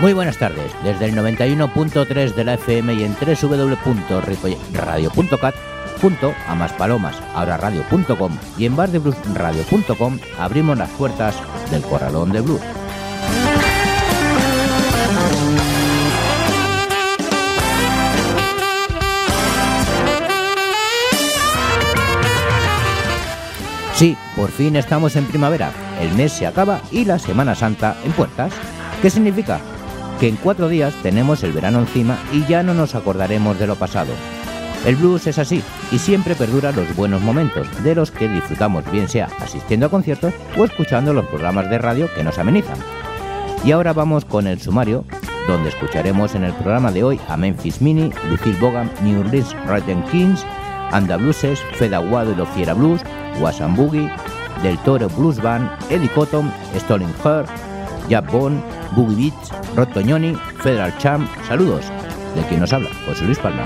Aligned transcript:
Muy 0.00 0.12
buenas 0.12 0.38
tardes, 0.38 0.70
desde 0.84 1.06
el 1.06 1.16
91.3 1.16 2.34
de 2.34 2.44
la 2.44 2.54
FM 2.54 2.94
y 2.94 3.02
en 3.02 3.16
www.radio.cat 3.16 4.46
junto 6.00 6.34
a 6.46 6.54
Más 6.54 6.72
Palomas, 6.72 7.16
ahora 7.34 7.56
radio.com 7.56 8.36
y 8.58 8.66
en 8.66 8.76
bardebluesradio.com 8.76 10.18
abrimos 10.38 10.78
las 10.78 10.90
puertas 10.90 11.36
del 11.70 11.82
Corralón 11.82 12.32
de 12.32 12.40
Blues. 12.40 12.60
Sí, 23.94 24.16
por 24.36 24.50
fin 24.50 24.76
estamos 24.76 25.16
en 25.16 25.24
primavera, 25.24 25.72
el 26.00 26.12
mes 26.12 26.32
se 26.32 26.46
acaba 26.46 26.80
y 26.90 27.06
la 27.06 27.18
Semana 27.18 27.54
Santa 27.54 27.96
en 28.04 28.12
puertas. 28.12 28.52
¿Qué 29.00 29.08
significa? 29.08 29.60
que 30.18 30.28
en 30.28 30.36
cuatro 30.36 30.68
días 30.68 30.94
tenemos 31.02 31.42
el 31.42 31.52
verano 31.52 31.80
encima 31.80 32.18
y 32.32 32.44
ya 32.46 32.62
no 32.62 32.74
nos 32.74 32.94
acordaremos 32.94 33.58
de 33.58 33.66
lo 33.66 33.76
pasado. 33.76 34.12
El 34.84 34.96
blues 34.96 35.26
es 35.26 35.38
así 35.38 35.62
y 35.90 35.98
siempre 35.98 36.34
perdura 36.34 36.72
los 36.72 36.94
buenos 36.96 37.22
momentos, 37.22 37.66
de 37.82 37.94
los 37.94 38.10
que 38.10 38.28
disfrutamos 38.28 38.90
bien 38.90 39.08
sea 39.08 39.28
asistiendo 39.40 39.86
a 39.86 39.90
conciertos 39.90 40.34
o 40.56 40.64
escuchando 40.64 41.12
los 41.12 41.26
programas 41.26 41.70
de 41.70 41.78
radio 41.78 42.08
que 42.14 42.24
nos 42.24 42.38
amenizan. 42.38 42.78
Y 43.64 43.72
ahora 43.72 43.92
vamos 43.92 44.24
con 44.24 44.46
el 44.46 44.60
sumario, 44.60 45.04
donde 45.48 45.68
escucharemos 45.68 46.34
en 46.34 46.44
el 46.44 46.52
programa 46.54 46.90
de 46.90 47.04
hoy 47.04 47.20
a 47.28 47.36
Memphis 47.36 47.80
Mini, 47.80 48.10
Lucille 48.28 48.58
Bogan, 48.60 48.90
New 49.02 49.20
Orleans 49.20 49.54
Ratten 49.66 50.02
Kings, 50.04 50.44
Anda 50.92 51.16
Blueses, 51.16 51.60
Fed 51.74 51.92
Aguado 51.92 52.32
y 52.32 52.36
Lo 52.36 52.46
Fiera 52.46 52.74
Blues, 52.74 53.00
Wasan 53.40 53.74
Boogie, 53.74 54.10
Del 54.62 54.78
Toro 54.78 55.08
Blues 55.10 55.40
Band, 55.40 55.68
Eddie 55.90 56.10
Cotton, 56.10 56.52
Stolen 56.76 57.12
Heart, 57.24 57.48
Jab 58.08 58.30
Bond, 58.30 58.62
Boogie 58.94 59.30
Beats, 59.30 59.52
Rod 59.74 59.88
Toñoni, 59.88 60.36
Federal 60.62 60.96
Champ, 60.98 61.28
saludos. 61.46 61.84
De 62.34 62.42
quien 62.42 62.60
nos 62.60 62.72
habla, 62.72 62.90
José 63.06 63.24
Luis 63.24 63.38
Palma. 63.38 63.64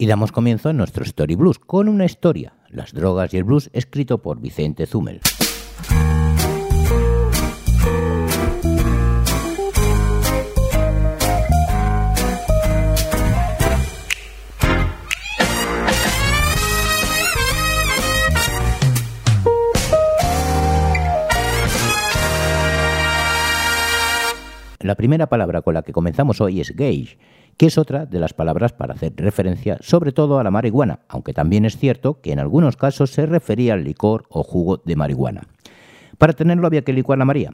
Y 0.00 0.06
damos 0.06 0.32
comienzo 0.32 0.70
a 0.70 0.72
nuestro 0.72 1.04
Story 1.04 1.34
Blues 1.34 1.58
con 1.58 1.86
una 1.86 2.06
historia, 2.06 2.54
Las 2.70 2.94
drogas 2.94 3.34
y 3.34 3.36
el 3.36 3.44
blues, 3.44 3.68
escrito 3.74 4.22
por 4.22 4.40
Vicente 4.40 4.86
Zumel. 4.86 5.20
La 24.78 24.94
primera 24.94 25.26
palabra 25.26 25.60
con 25.60 25.74
la 25.74 25.82
que 25.82 25.92
comenzamos 25.92 26.40
hoy 26.40 26.62
es 26.62 26.74
gauge, 26.74 27.18
que 27.60 27.66
es 27.66 27.76
otra 27.76 28.06
de 28.06 28.18
las 28.18 28.32
palabras 28.32 28.72
para 28.72 28.94
hacer 28.94 29.12
referencia 29.16 29.76
sobre 29.82 30.12
todo 30.12 30.38
a 30.38 30.42
la 30.42 30.50
marihuana, 30.50 31.00
aunque 31.08 31.34
también 31.34 31.66
es 31.66 31.76
cierto 31.76 32.22
que 32.22 32.32
en 32.32 32.38
algunos 32.38 32.78
casos 32.78 33.10
se 33.10 33.26
refería 33.26 33.74
al 33.74 33.84
licor 33.84 34.24
o 34.30 34.42
jugo 34.42 34.78
de 34.78 34.96
marihuana. 34.96 35.42
Para 36.16 36.32
tenerlo 36.32 36.66
había 36.66 36.80
que 36.80 36.94
licuar 36.94 37.18
la 37.18 37.26
María. 37.26 37.52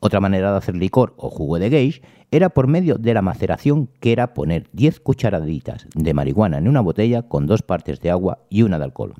Otra 0.00 0.18
manera 0.18 0.50
de 0.50 0.58
hacer 0.58 0.74
licor 0.74 1.14
o 1.16 1.30
jugo 1.30 1.60
de 1.60 1.70
gauge 1.70 2.02
era 2.32 2.48
por 2.48 2.66
medio 2.66 2.96
de 2.96 3.14
la 3.14 3.22
maceración, 3.22 3.88
que 4.00 4.10
era 4.10 4.34
poner 4.34 4.68
10 4.72 4.98
cucharaditas 4.98 5.86
de 5.94 6.12
marihuana 6.12 6.58
en 6.58 6.66
una 6.66 6.80
botella 6.80 7.22
con 7.22 7.46
dos 7.46 7.62
partes 7.62 8.00
de 8.00 8.10
agua 8.10 8.40
y 8.50 8.62
una 8.62 8.78
de 8.78 8.84
alcohol. 8.86 9.14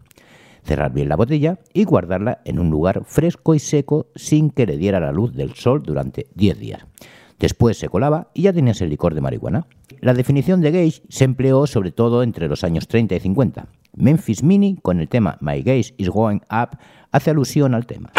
Cerrar 0.64 0.92
bien 0.92 1.08
la 1.08 1.14
botella 1.14 1.60
y 1.72 1.84
guardarla 1.84 2.40
en 2.44 2.58
un 2.58 2.68
lugar 2.68 3.04
fresco 3.04 3.54
y 3.54 3.60
seco 3.60 4.08
sin 4.16 4.50
que 4.50 4.66
le 4.66 4.76
diera 4.76 4.98
la 4.98 5.12
luz 5.12 5.34
del 5.34 5.54
sol 5.54 5.84
durante 5.84 6.26
10 6.34 6.58
días. 6.58 6.84
Después 7.38 7.78
se 7.78 7.88
colaba 7.88 8.30
y 8.34 8.42
ya 8.42 8.52
tenías 8.52 8.80
el 8.80 8.90
licor 8.90 9.14
de 9.14 9.20
marihuana. 9.20 9.66
La 10.00 10.14
definición 10.14 10.60
de 10.60 10.70
gauge 10.70 11.02
se 11.08 11.24
empleó 11.24 11.66
sobre 11.66 11.92
todo 11.92 12.22
entre 12.22 12.48
los 12.48 12.64
años 12.64 12.88
30 12.88 13.14
y 13.14 13.20
50. 13.20 13.66
Memphis 13.94 14.42
Mini, 14.42 14.76
con 14.82 15.00
el 15.00 15.08
tema 15.08 15.38
My 15.40 15.62
Gauge 15.62 15.94
is 15.96 16.10
Going 16.10 16.40
Up, 16.50 16.78
hace 17.12 17.30
alusión 17.30 17.74
al 17.74 17.86
tema. 17.86 18.12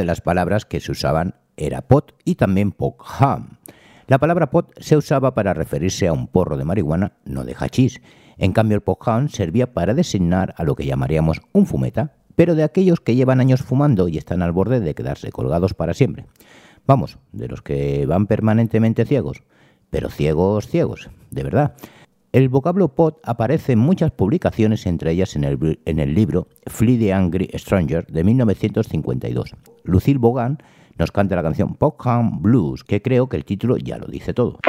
De 0.00 0.06
las 0.06 0.22
palabras 0.22 0.64
que 0.64 0.80
se 0.80 0.92
usaban 0.92 1.34
era 1.58 1.82
pot 1.82 2.14
y 2.24 2.36
también 2.36 2.72
pokham. 2.72 3.58
La 4.06 4.18
palabra 4.18 4.50
pot 4.50 4.72
se 4.80 4.96
usaba 4.96 5.34
para 5.34 5.52
referirse 5.52 6.08
a 6.08 6.14
un 6.14 6.26
porro 6.26 6.56
de 6.56 6.64
marihuana, 6.64 7.12
no 7.26 7.44
de 7.44 7.54
hachís. 7.54 8.00
En 8.38 8.52
cambio, 8.52 8.76
el 8.76 8.80
pokham 8.80 9.28
servía 9.28 9.74
para 9.74 9.92
designar 9.92 10.54
a 10.56 10.64
lo 10.64 10.74
que 10.74 10.86
llamaríamos 10.86 11.42
un 11.52 11.66
fumeta, 11.66 12.14
pero 12.34 12.54
de 12.54 12.64
aquellos 12.64 13.00
que 13.00 13.14
llevan 13.14 13.40
años 13.40 13.60
fumando 13.60 14.08
y 14.08 14.16
están 14.16 14.40
al 14.40 14.52
borde 14.52 14.80
de 14.80 14.94
quedarse 14.94 15.30
colgados 15.30 15.74
para 15.74 15.92
siempre. 15.92 16.24
Vamos, 16.86 17.18
de 17.32 17.48
los 17.48 17.60
que 17.60 18.06
van 18.06 18.26
permanentemente 18.26 19.04
ciegos, 19.04 19.42
pero 19.90 20.08
ciegos, 20.08 20.66
ciegos, 20.66 21.10
de 21.30 21.42
verdad. 21.42 21.74
El 22.32 22.48
vocablo 22.48 22.94
pot 22.94 23.18
aparece 23.24 23.72
en 23.72 23.80
muchas 23.80 24.12
publicaciones, 24.12 24.86
entre 24.86 25.10
ellas 25.10 25.34
en 25.34 25.42
el, 25.42 25.80
el 25.84 26.14
libro 26.14 26.46
Flee 26.66 26.96
the 26.96 27.12
Angry 27.12 27.50
Stranger 27.54 28.06
de 28.06 28.22
1952. 28.22 29.56
Lucille 29.82 30.18
Bogan 30.18 30.58
nos 30.96 31.10
canta 31.10 31.34
la 31.34 31.42
canción 31.42 31.74
Pokham 31.74 32.40
Blues, 32.40 32.84
que 32.84 33.02
creo 33.02 33.28
que 33.28 33.36
el 33.36 33.44
título 33.44 33.78
ya 33.78 33.98
lo 33.98 34.06
dice 34.06 34.32
todo. 34.32 34.60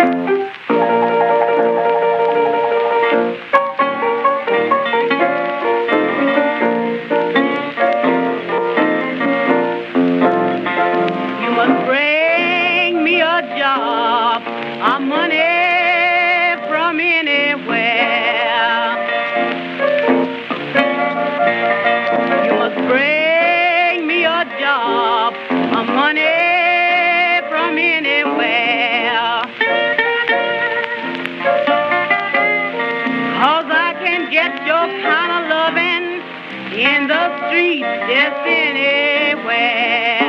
street, 37.38 37.81
just 37.81 38.42
anywhere. 38.45 40.20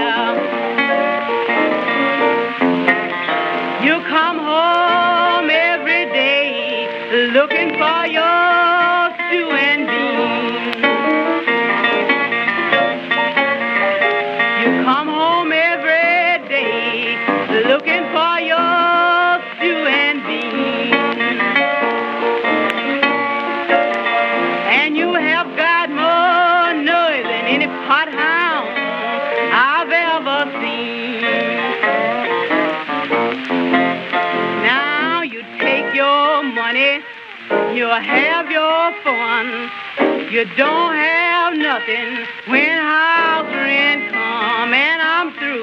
You 40.42 40.48
don't 40.56 40.96
have 40.96 41.56
nothing 41.56 42.26
when 42.48 42.76
house 42.76 43.46
rent 43.54 44.10
come 44.10 44.74
and 44.74 45.00
I'm 45.00 45.30
through 45.38 45.62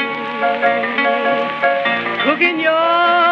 cooking 2.24 2.62
your 2.62 3.29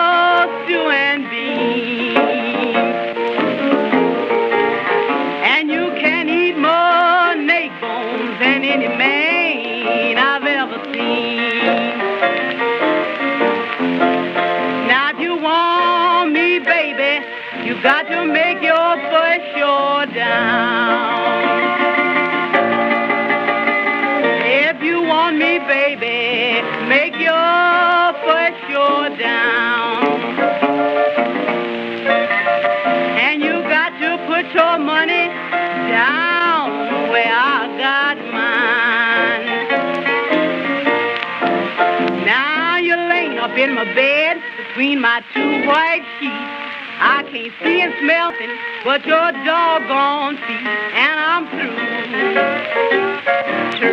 in 43.58 43.74
my 43.74 43.86
bed 43.96 44.38
between 44.56 45.02
my 45.02 45.24
two 45.34 45.66
white 45.66 46.06
sheets. 46.20 46.58
I 47.00 47.24
can't 47.32 47.54
see 47.64 47.82
and 47.82 47.94
smell 48.02 48.32
things 48.38 48.54
but 48.84 49.06
your 49.06 49.32
doggone 49.46 50.38
feet, 50.38 50.68
and 50.94 51.20
I'm 51.20 51.48
through 51.50 51.76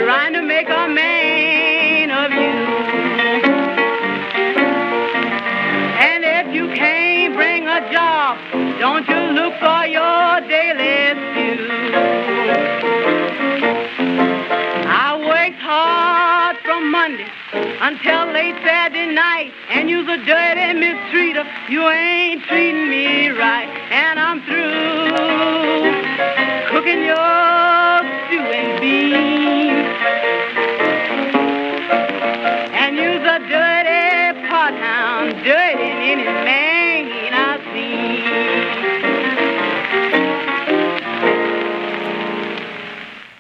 trying 0.05 0.35
to 0.35 0.43
make 0.43 0.69
a 0.69 0.89
man 0.89 2.11
of 2.11 2.31
you. 2.33 2.53
And 5.97 6.25
if 6.25 6.55
you 6.55 6.69
can't 6.75 7.35
bring 7.35 7.67
a 7.67 7.81
job, 7.91 8.39
don't 8.79 9.09
you 9.09 9.17
look 9.33 9.55
for 9.61 9.87
your 9.87 10.41
daily 10.49 11.17
stew. 11.33 11.69
I 14.87 15.17
worked 15.19 15.61
hard 15.61 16.57
from 16.65 16.91
Monday 16.91 17.31
until 17.81 18.27
late 18.33 18.57
Saturday 18.65 18.84
You 21.75 21.83
ain't 21.91 22.45
treating 22.45 22.89
me 22.89 23.31
right, 23.31 23.69
and 23.91 24.21
I'm 24.21 24.41
through 24.47 25.11
cooking 26.71 27.03
your 27.03 27.17
stew 28.29 28.47
and 28.59 28.81
beans. 28.81 29.89
And 32.81 32.97
you's 32.97 33.27
a 33.27 33.39
dirty 33.51 34.39
pothound, 34.49 35.35
dirty 35.43 35.83
in 35.83 35.99
any 36.13 36.23
man 36.47 37.35
I 37.35 37.59
see. 37.73 38.23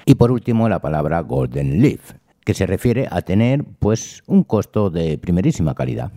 Y 0.06 0.14
por 0.16 0.32
último, 0.32 0.68
la 0.68 0.80
palabra 0.80 1.20
golden 1.20 1.80
leaf, 1.80 2.14
que 2.44 2.52
se 2.52 2.66
refiere 2.66 3.06
a 3.08 3.22
tener 3.22 3.62
pues 3.78 4.24
un 4.26 4.42
costo 4.42 4.90
de 4.90 5.18
primerísima 5.18 5.76
calidad. 5.76 6.10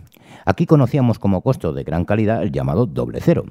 Aquí 0.44 0.66
conocíamos 0.66 1.18
como 1.18 1.42
costo 1.42 1.72
de 1.72 1.84
gran 1.84 2.04
calidad 2.04 2.42
el 2.42 2.52
llamado 2.52 2.86
doble 2.86 3.20
cero. 3.20 3.44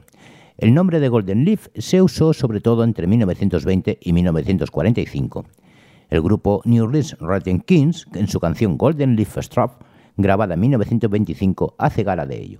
El 0.58 0.74
nombre 0.74 1.00
de 1.00 1.10
Golden 1.10 1.46
Leaf 1.46 1.67
se 1.75 2.01
usó 2.01 2.34
sobre 2.34 2.62
todo 2.62 2.84
entre 2.84 3.06
1920 3.06 4.00
y 4.01 4.13
1945. 4.13 5.46
El 6.10 6.22
grupo 6.22 6.62
New 6.65 6.86
Orleans 6.86 7.15
Writing 7.20 7.60
Kings, 7.60 8.08
en 8.13 8.27
su 8.27 8.39
canción 8.39 8.77
Golden 8.77 9.15
Leaf 9.15 9.38
Strap, 9.38 9.82
grabada 10.15 10.56
en 10.56 10.62
1925, 10.62 11.75
hace 11.77 12.03
gala 12.03 12.25
de 12.25 12.41
ello. 12.41 12.60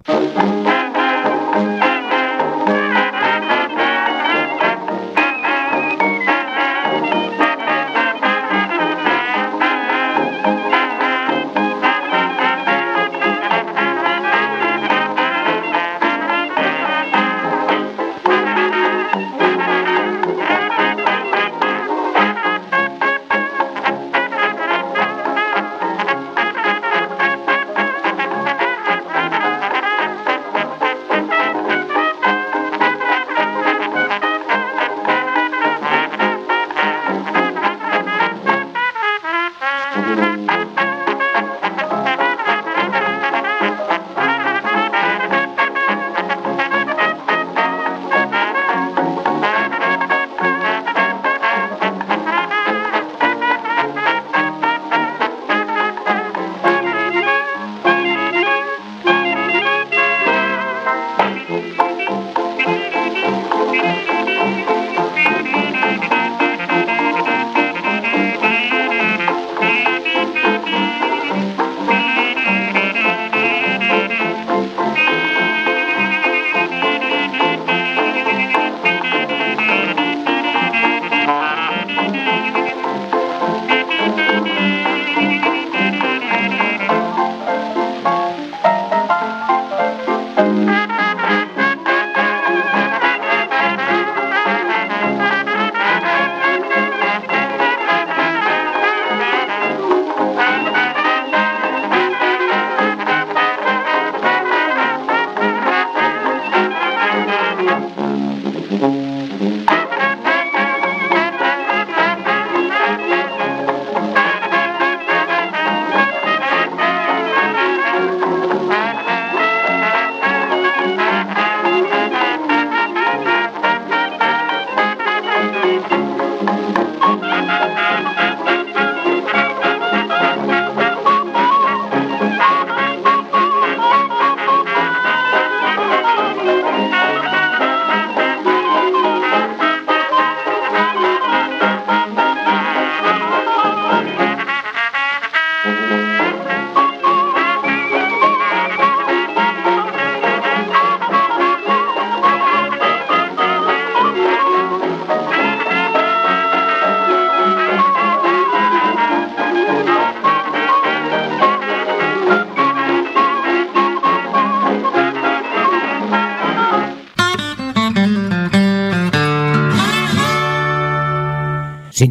Música 145.77 146.47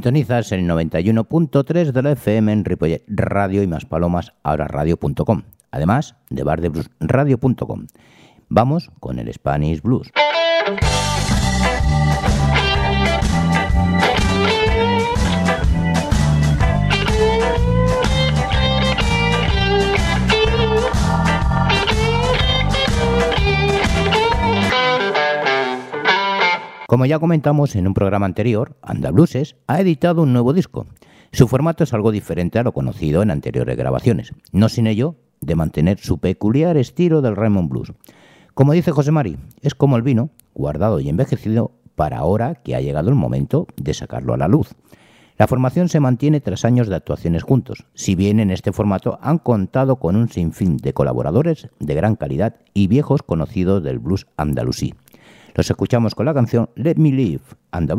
Sintonizas 0.07 0.53
el 0.53 0.69
91.3 0.69 1.91
de 1.91 2.01
la 2.01 2.13
FM 2.13 2.53
en 2.53 2.65
Ripollet 2.65 3.03
Radio 3.09 3.65
y 3.65 3.67
más 3.67 3.87
palomas 3.87 4.35
ahora 4.45 4.69
radio.com, 4.69 5.43
además 5.73 6.15
de 6.31 6.45
bardebluesradio.com. 6.45 7.87
Vamos 8.49 8.93
con 9.01 9.19
el 9.19 9.33
Spanish 9.35 9.83
Blues. 9.83 10.13
Como 26.87 27.05
ya 27.05 27.19
comentamos 27.19 27.75
en 27.75 27.89
un 27.89 27.95
programa 27.95 28.27
anterior, 28.27 28.77
Andabluses 28.81 29.57
ha 29.67 29.81
editado 29.81 30.23
un 30.23 30.33
nuevo 30.33 30.53
disco. 30.53 30.87
Su 31.33 31.49
formato 31.49 31.83
es 31.83 31.93
algo 31.93 32.13
diferente 32.13 32.61
a 32.61 32.63
lo 32.63 32.71
conocido 32.71 33.23
en 33.23 33.33
anteriores 33.33 33.77
grabaciones, 33.77 34.33
no 34.53 34.69
sin 34.69 34.87
ello 34.87 35.17
de 35.41 35.57
mantener 35.57 35.99
su 35.99 36.19
peculiar 36.19 36.77
estilo 36.77 37.23
del 37.23 37.35
Raymond 37.35 37.69
Blues. 37.69 37.93
Como 38.55 38.73
dice 38.73 38.93
José 38.93 39.11
Mari, 39.11 39.37
es 39.63 39.75
como 39.75 39.97
el 39.97 40.03
vino, 40.03 40.31
guardado 40.55 41.01
y 41.01 41.09
envejecido 41.09 41.73
para 41.97 42.19
ahora 42.19 42.55
que 42.55 42.77
ha 42.77 42.81
llegado 42.81 43.09
el 43.09 43.17
momento 43.17 43.67
de 43.77 43.93
sacarlo 43.93 44.33
a 44.33 44.39
la 44.39 44.47
luz. 44.47 44.69
La 45.39 45.49
formación 45.49 45.89
se 45.89 45.99
mantiene 45.99 46.41
tras 46.41 46.65
años 46.65 46.87
de 46.89 46.95
actuaciones 46.95 47.43
juntos, 47.43 47.85
si 47.95 48.15
bien 48.15 48.39
en 48.39 48.53
este 48.53 48.73
formato 48.73 49.19
han 49.21 49.39
contado 49.39 49.97
con 49.97 50.15
un 50.15 50.29
sinfín 50.29 50.77
de 50.77 50.95
colaboradores 50.95 51.69
de 51.81 51.95
gran 51.95 52.15
calidad 52.15 52.55
y 52.75 52.87
viejos 52.87 53.23
conocidos 53.23 53.83
del 53.83 53.99
blues 53.99 54.29
andalusí. 54.37 54.95
Los 55.57 55.71
escuchamos 55.71 56.15
con 56.15 56.27
la 56.27 56.35
canción 56.35 56.69
Let 56.75 56.97
Me 56.97 57.11
Live 57.11 57.41
and. 57.71 57.91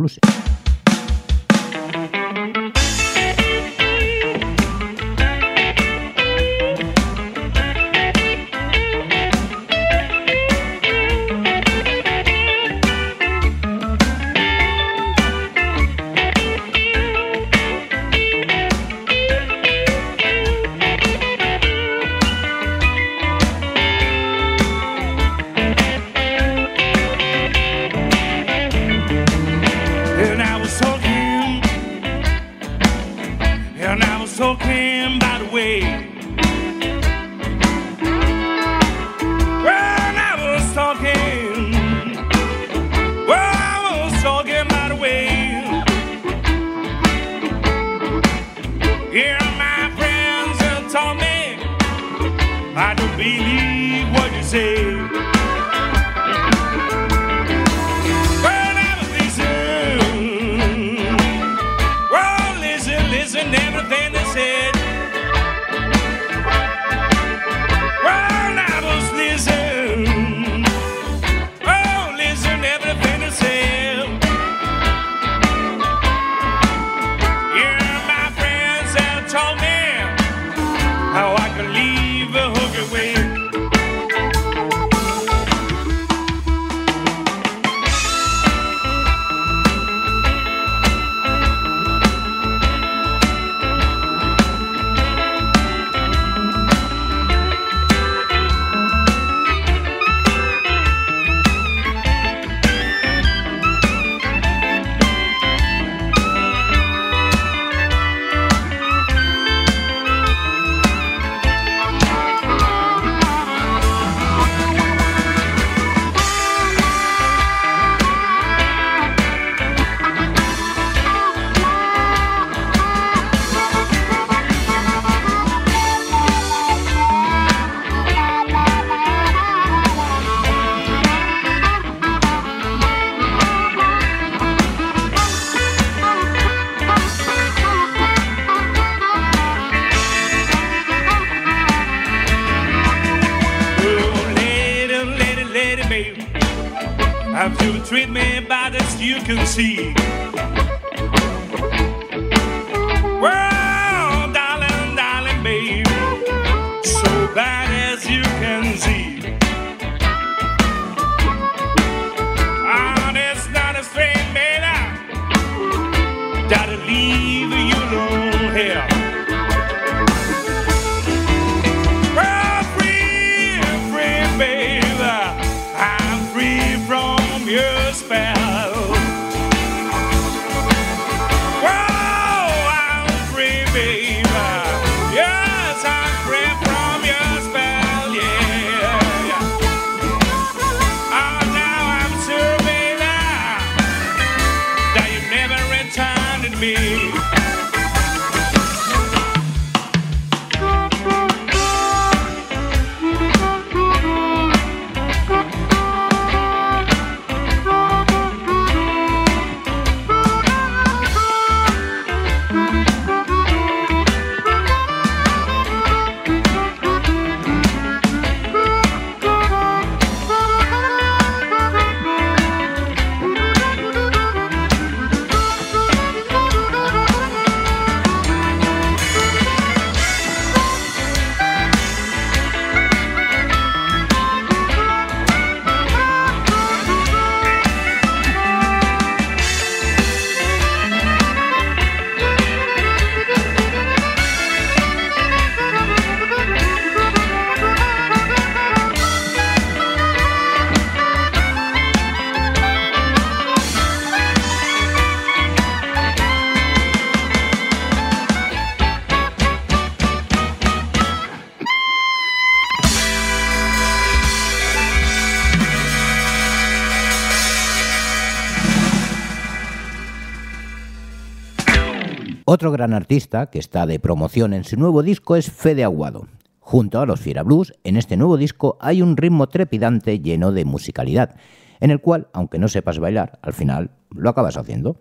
Otro 272.57 272.71
gran 272.71 272.95
artista 272.95 273.51
que 273.51 273.59
está 273.59 273.85
de 273.85 273.99
promoción 273.99 274.51
en 274.51 274.63
su 274.63 274.77
nuevo 274.77 275.03
disco 275.03 275.35
es 275.35 275.51
Fede 275.51 275.83
Aguado. 275.83 276.27
Junto 276.59 276.99
a 276.99 277.05
los 277.05 277.19
Fiera 277.19 277.43
Blues, 277.43 277.71
en 277.83 277.97
este 277.97 278.17
nuevo 278.17 278.35
disco 278.35 278.79
hay 278.81 279.03
un 279.03 279.15
ritmo 279.15 279.45
trepidante 279.45 280.19
lleno 280.21 280.51
de 280.51 280.65
musicalidad, 280.65 281.35
en 281.79 281.91
el 281.91 282.01
cual, 282.01 282.29
aunque 282.33 282.57
no 282.57 282.67
sepas 282.67 282.97
bailar, 282.97 283.37
al 283.43 283.53
final 283.53 283.91
lo 284.09 284.31
acabas 284.31 284.57
haciendo. 284.57 284.97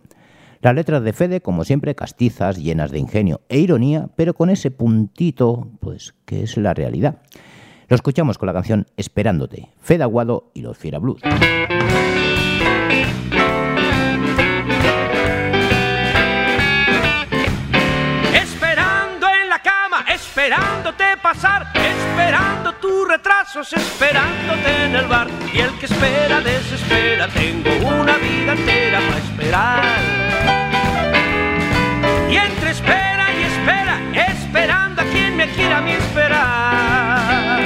Las 0.60 0.74
letras 0.74 1.02
de 1.02 1.14
Fede, 1.14 1.40
como 1.40 1.64
siempre, 1.64 1.94
castizas, 1.94 2.58
llenas 2.58 2.90
de 2.90 2.98
ingenio 2.98 3.40
e 3.48 3.58
ironía, 3.58 4.10
pero 4.16 4.34
con 4.34 4.50
ese 4.50 4.70
puntito, 4.70 5.66
pues, 5.80 6.14
que 6.26 6.42
es 6.42 6.58
la 6.58 6.74
realidad. 6.74 7.22
Lo 7.88 7.96
escuchamos 7.96 8.36
con 8.36 8.48
la 8.48 8.52
canción 8.52 8.84
Esperándote, 8.98 9.70
Fede 9.80 10.02
Aguado 10.02 10.50
y 10.52 10.60
los 10.60 10.76
Fiera 10.76 10.98
Blues. 10.98 11.22
Esperándote 20.36 21.16
pasar, 21.22 21.66
esperando 21.74 22.74
tus 22.74 23.08
retrasos, 23.08 23.72
esperándote 23.72 24.84
en 24.84 24.94
el 24.94 25.06
bar. 25.06 25.28
Y 25.50 25.60
el 25.60 25.78
que 25.78 25.86
espera 25.86 26.42
desespera, 26.42 27.26
tengo 27.28 27.70
una 27.88 28.18
vida 28.18 28.52
entera 28.52 29.00
para 29.00 29.18
esperar. 29.18 29.82
Y 32.28 32.36
entre 32.36 32.70
espera 32.70 33.32
y 33.32 33.44
espera, 33.44 33.98
esperando 34.28 35.00
a 35.00 35.04
quien 35.06 35.38
me 35.38 35.48
quiera 35.48 35.78
a 35.78 35.80
mí 35.80 35.92
esperar. 35.92 37.60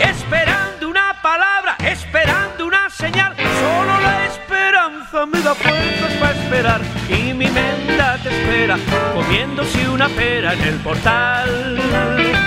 Esperando 0.00 0.88
una 0.88 1.20
palabra, 1.20 1.76
esperando 1.80 2.66
una 2.66 2.88
señal, 2.88 3.36
solo 3.36 4.00
la 4.00 4.24
esperanza 4.24 5.26
me 5.26 5.42
da 5.42 5.54
fuerzas 5.54 5.95
para 5.95 5.95
Y 7.08 7.34
mi 7.34 7.46
mente 7.46 8.02
te 8.22 8.28
espera, 8.28 8.78
comiéndose 9.14 9.88
una 9.88 10.08
pera 10.08 10.52
en 10.54 10.60
el 10.62 10.74
portal. 10.76 12.45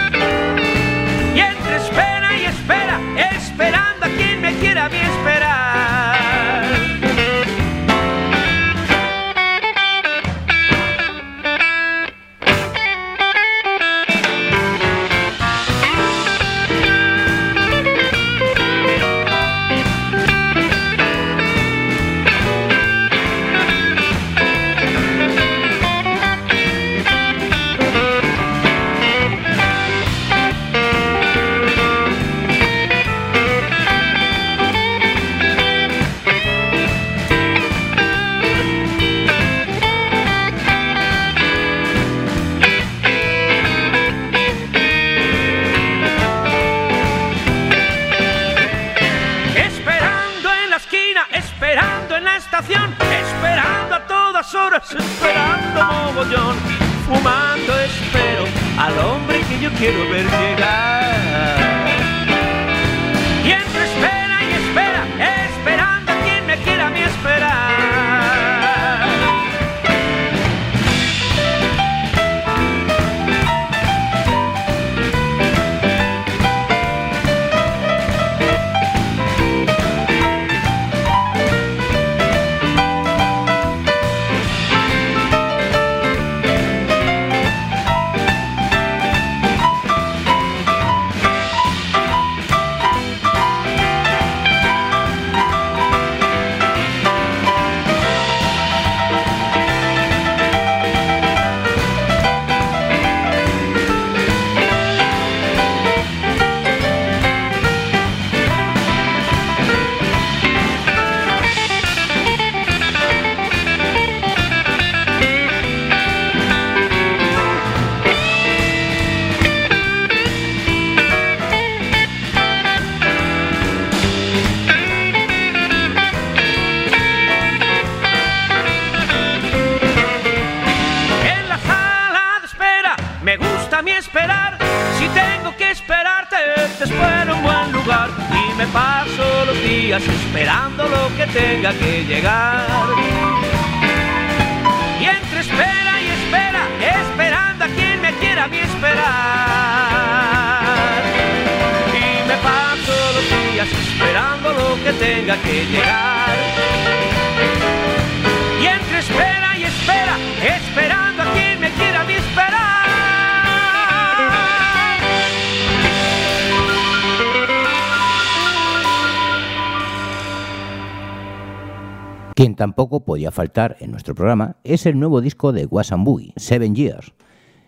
Podía 173.20 173.32
faltar 173.32 173.76
en 173.82 173.92
nuestro 173.92 174.16
programa 174.16 174.56
es 174.64 174.86
el 174.86 174.98
nuevo 174.98 175.20
disco 175.20 175.52
de 175.52 175.66
Was 175.66 175.92
and 175.92 176.06
Boogie, 176.06 176.32
Seven 176.38 176.74
Years. 176.74 177.12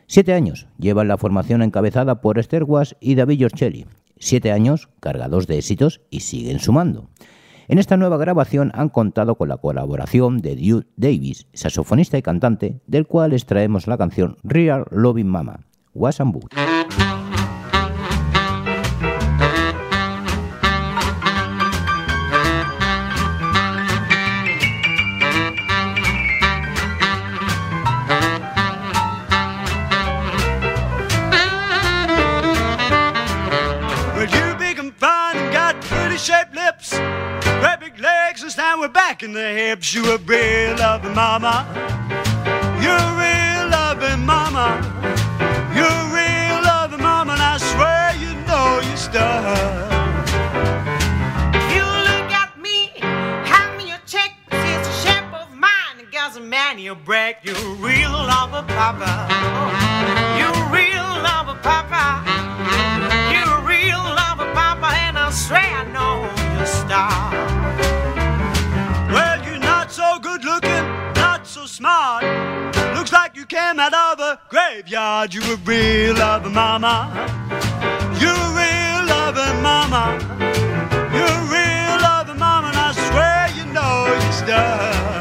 Siete 0.08 0.34
años 0.34 0.68
llevan 0.78 1.10
la 1.10 1.18
formación 1.18 1.62
encabezada 1.62 2.22
por 2.22 2.40
Esther 2.40 2.64
Was 2.64 2.96
y 3.02 3.16
David 3.16 3.40
Giorcelli. 3.40 3.86
Siete 4.18 4.54
años 4.54 4.88
cargados 5.02 5.48
de 5.48 5.58
éxitos 5.58 6.00
y 6.10 6.22
siguen 6.22 6.60
sumando. 6.60 7.10
En 7.68 7.80
esta 7.80 7.98
nueva 7.98 8.16
grabación 8.16 8.72
han 8.76 8.88
contado 8.88 9.36
con 9.36 9.50
la 9.50 9.58
colaboración 9.58 10.38
de 10.38 10.56
Duke 10.56 10.88
Davis, 10.96 11.48
saxofonista 11.52 12.18
y 12.18 12.22
cantante, 12.22 12.80
del 12.88 13.06
cual 13.06 13.34
extraemos 13.34 13.88
la 13.88 13.98
canción 13.98 14.38
Real 14.44 14.86
Loving 14.90 15.28
Mama, 15.28 15.66
Was 36.22 36.30
and 36.30 36.54
Boogie. 36.54 37.02
we're 38.80 38.88
back 38.90 39.24
in 39.24 39.34
the 39.34 39.42
hips. 39.42 39.92
You 39.92 40.06
a 40.12 40.20
real 40.20 40.78
loving 40.78 41.16
mama. 41.16 41.66
You're 42.80 42.94
a 42.94 43.16
real 43.18 43.68
loving 43.72 44.24
mama. 44.24 44.80
You're 45.74 45.86
a 45.86 46.14
real 46.14 46.62
loving 46.64 47.02
mama, 47.02 47.34
and 47.34 47.42
I 47.42 47.58
swear 47.58 48.14
you 48.22 48.36
know 48.46 48.82
your 48.88 48.98
stuff. 48.98 49.58
You 51.74 51.82
look 51.82 52.32
at 52.32 52.56
me, 52.62 52.92
hand 53.50 53.78
me 53.80 53.88
your 53.88 53.98
check. 54.06 54.36
It's 54.52 54.88
the 54.88 54.94
shape 55.10 55.34
of 55.34 55.52
mine. 55.56 55.98
Girl, 55.98 56.12
doesn't 56.12 56.48
man 56.48 56.78
you 56.78 56.94
break. 56.94 57.38
You 57.42 57.56
real 57.80 58.12
love 58.12 58.54
a 58.54 58.62
papa. 58.62 60.30
Star. 66.92 67.32
Well, 69.16 69.38
you're 69.46 69.60
not 69.60 69.92
so 69.92 70.20
good 70.20 70.44
looking, 70.44 70.86
not 71.16 71.48
so 71.48 71.66
smart. 71.66 72.24
Looks 72.96 73.14
like 73.14 73.38
you 73.38 73.46
came 73.46 73.80
out 73.80 73.94
of 73.94 74.20
a 74.20 74.40
graveyard. 74.50 75.34
You 75.34 75.42
a 75.54 75.56
real 75.56 76.16
loving 76.16 76.54
mama. 76.54 76.96
You 78.20 78.32
a 78.46 78.50
real 78.62 79.02
loving 79.16 79.62
mama. 79.62 80.04
You 81.16 81.24
a 81.24 81.42
real 81.56 81.96
loving 82.10 82.40
mama, 82.40 82.68
and 82.68 82.78
I 82.88 82.92
swear 83.08 83.42
you 83.58 83.66
know 83.72 83.96
your 84.24 84.34
stuff. 84.44 85.21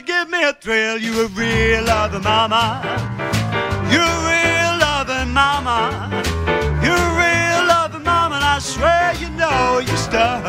You 0.00 0.06
give 0.06 0.30
me 0.30 0.42
a 0.44 0.52
thrill. 0.54 0.96
You 0.96 1.24
a 1.24 1.26
real 1.28 1.84
loving 1.84 2.22
mama. 2.22 2.80
You 3.92 4.00
a 4.00 4.16
real 4.30 4.74
loving 4.80 5.32
mama. 5.34 6.08
You 6.82 6.92
a 6.92 7.10
real 7.20 7.68
loving 7.68 8.04
mama, 8.04 8.36
and 8.36 8.44
I 8.44 8.58
swear 8.60 9.14
you 9.20 9.28
know 9.36 9.78
your 9.78 9.96
stuff. 9.96 10.42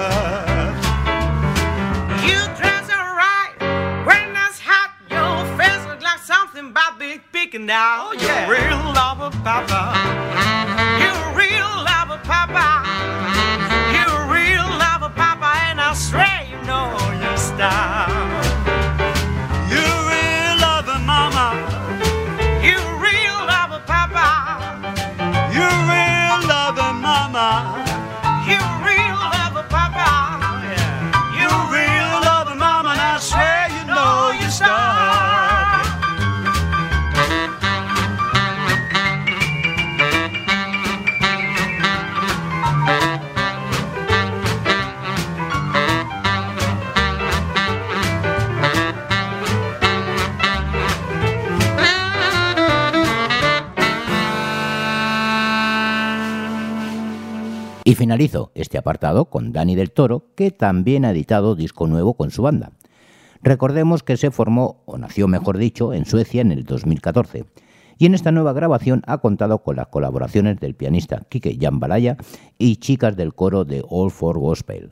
You 2.24 2.40
dress 2.60 2.88
alright 2.90 3.54
when 4.08 4.32
it's 4.46 4.60
hot. 4.60 4.92
Your 5.10 5.44
face 5.58 5.86
look 5.88 6.02
like 6.02 6.20
something 6.20 6.70
about 6.70 6.98
big 6.98 7.22
picking 7.34 7.70
out. 7.70 8.08
Oh, 8.08 8.14
yeah. 8.14 8.46
You 8.46 8.54
real 8.54 8.80
lover, 8.94 9.32
papa. 9.44 9.82
You 11.02 11.12
a 11.12 11.36
real 11.36 11.72
lover, 11.92 12.22
papa. 12.24 12.88
You 13.96 14.06
a 14.16 14.22
real 14.32 14.68
lover, 14.80 15.12
papa, 15.14 15.52
and 15.68 15.82
I 15.82 15.94
swear 15.94 16.48
you 16.50 16.58
know 16.66 16.96
your 17.22 17.38
style. 17.38 18.21
Finalizo 58.02 58.52
este 58.56 58.80
apartado 58.80 59.26
con 59.26 59.52
Dani 59.52 59.76
del 59.76 59.92
Toro, 59.92 60.26
que 60.34 60.50
también 60.50 61.06
ha 61.06 61.12
editado 61.12 61.54
disco 61.54 61.86
nuevo 61.86 62.16
con 62.16 62.32
su 62.32 62.42
banda. 62.42 62.72
Recordemos 63.44 64.02
que 64.02 64.18
se 64.18 64.32
formó, 64.32 64.82
o 64.88 64.98
nació 64.98 65.28
mejor 65.28 65.60
dicho, 65.60 65.94
en 65.94 66.06
Suecia 66.06 66.42
en 66.42 66.52
el 66.52 66.64
2014. 66.64 67.46
Y 68.00 68.08
en 68.08 68.16
esta 68.16 68.32
nueva 68.32 68.54
grabación 68.54 69.04
ha 69.06 69.20
contado 69.20 69.60
con 69.60 69.76
las 69.76 69.90
colaboraciones 69.90 70.60
del 70.60 70.74
pianista 70.74 71.28
Kike 71.30 71.60
Jambalaya 71.62 72.18
y 72.58 72.78
chicas 72.78 73.16
del 73.16 73.36
coro 73.36 73.66
de 73.66 73.86
All 73.88 74.10
for 74.10 74.40
Gospel. 74.40 74.90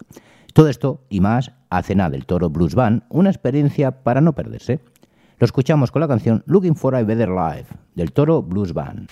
Todo 0.53 0.67
esto 0.67 1.01
y 1.09 1.19
más 1.19 1.51
hace 1.71 1.95
nada 1.95 2.11
del 2.11 2.27
Toro 2.27 2.51
Blues 2.51 2.75
Band 2.75 3.05
una 3.09 3.31
experiencia 3.31 4.03
para 4.03 4.21
no 4.21 4.33
perderse. 4.33 4.81
Lo 5.39 5.45
escuchamos 5.45 5.89
con 5.89 6.01
la 6.01 6.07
canción 6.07 6.43
Looking 6.45 6.75
for 6.75 6.95
a 6.95 7.01
Better 7.01 7.29
Life 7.29 7.73
del 7.95 8.11
Toro 8.11 8.43
Blues 8.43 8.71
Band. 8.71 9.09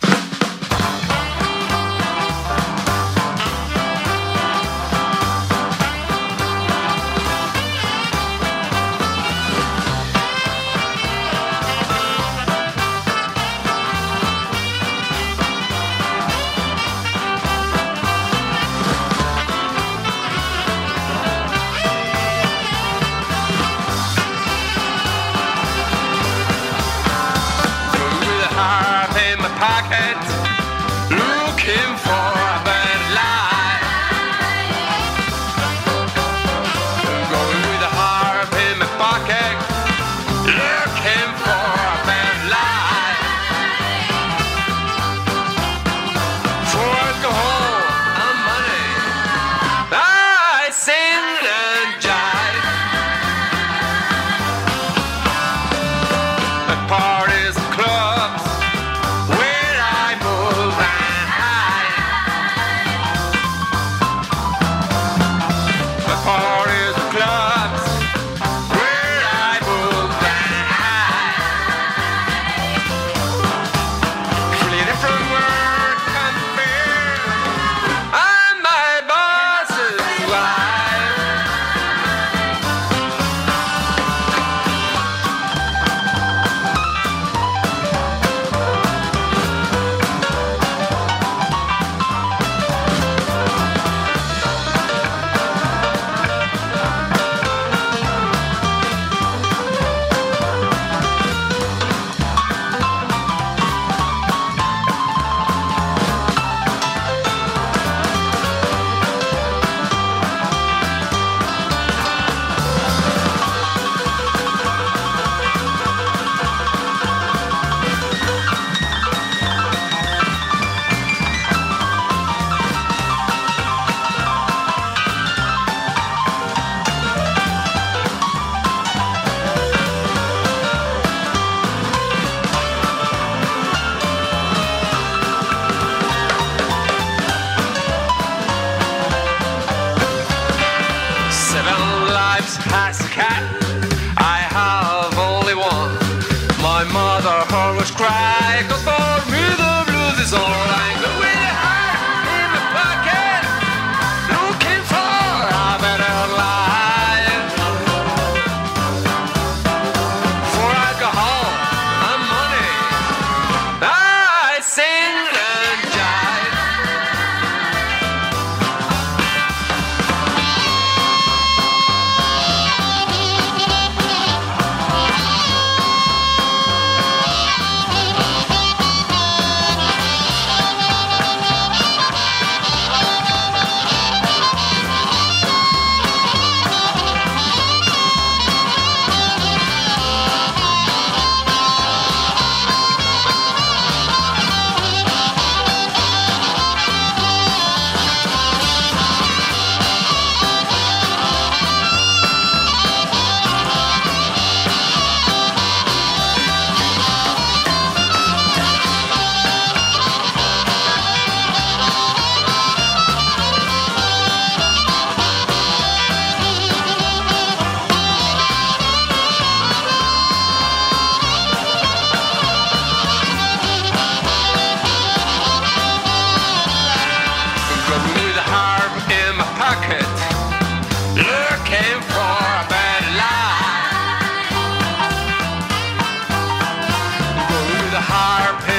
the 237.98 238.04
harp. 238.04 238.77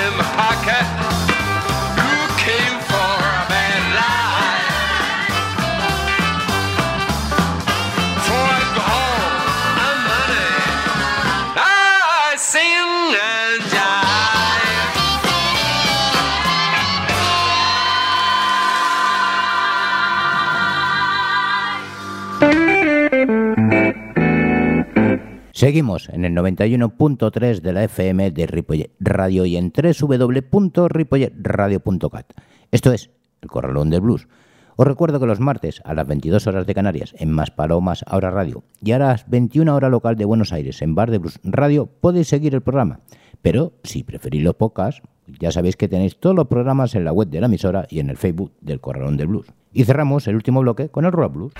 Seguimos 25.68 26.08
en 26.08 26.24
el 26.24 26.32
91.3 26.32 27.60
de 27.60 27.72
la 27.74 27.84
FM 27.84 28.30
de 28.30 28.46
Ripollet 28.46 28.90
Radio 29.00 29.44
y 29.44 29.58
en 29.58 29.70
www.ripolletradio.cat. 29.70 32.32
Esto 32.70 32.90
es 32.90 33.10
El 33.42 33.50
Corralón 33.50 33.90
del 33.90 34.00
Blues. 34.00 34.28
Os 34.76 34.86
recuerdo 34.86 35.20
que 35.20 35.26
los 35.26 35.40
martes 35.40 35.82
a 35.84 35.92
las 35.92 36.06
22 36.06 36.46
horas 36.46 36.66
de 36.66 36.74
Canarias 36.74 37.14
en 37.18 37.32
Más 37.32 37.50
Palomas 37.50 38.02
Ahora 38.06 38.30
Radio 38.30 38.64
y 38.82 38.92
a 38.92 38.98
las 38.98 39.28
21 39.28 39.76
horas 39.76 39.90
local 39.90 40.16
de 40.16 40.24
Buenos 40.24 40.54
Aires 40.54 40.80
en 40.80 40.94
Bar 40.94 41.10
de 41.10 41.18
Blues 41.18 41.38
Radio 41.44 41.84
podéis 41.84 42.28
seguir 42.28 42.54
el 42.54 42.62
programa. 42.62 43.00
Pero 43.42 43.74
si 43.82 44.04
preferís 44.04 44.42
los 44.42 44.54
podcasts, 44.54 45.02
ya 45.38 45.52
sabéis 45.52 45.76
que 45.76 45.88
tenéis 45.88 46.18
todos 46.18 46.34
los 46.34 46.46
programas 46.46 46.94
en 46.94 47.04
la 47.04 47.12
web 47.12 47.28
de 47.28 47.42
la 47.42 47.46
emisora 47.46 47.86
y 47.90 48.00
en 48.00 48.08
el 48.08 48.16
Facebook 48.16 48.54
del 48.62 48.80
Corralón 48.80 49.18
del 49.18 49.26
Blues. 49.26 49.52
Y 49.74 49.84
cerramos 49.84 50.28
el 50.28 50.36
último 50.36 50.62
bloque 50.62 50.88
con 50.88 51.04
el 51.04 51.12
Rock 51.12 51.34
Blues. 51.34 51.52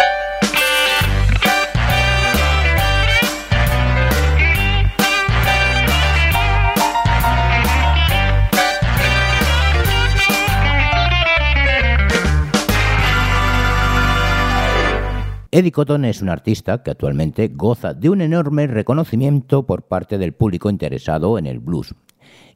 Eddie 15.50 15.72
Cotton 15.72 16.04
es 16.04 16.20
un 16.20 16.28
artista 16.28 16.82
que 16.82 16.90
actualmente 16.90 17.48
goza 17.48 17.94
de 17.94 18.10
un 18.10 18.20
enorme 18.20 18.66
reconocimiento 18.66 19.64
por 19.64 19.84
parte 19.84 20.18
del 20.18 20.34
público 20.34 20.68
interesado 20.68 21.38
en 21.38 21.46
el 21.46 21.58
blues. 21.58 21.94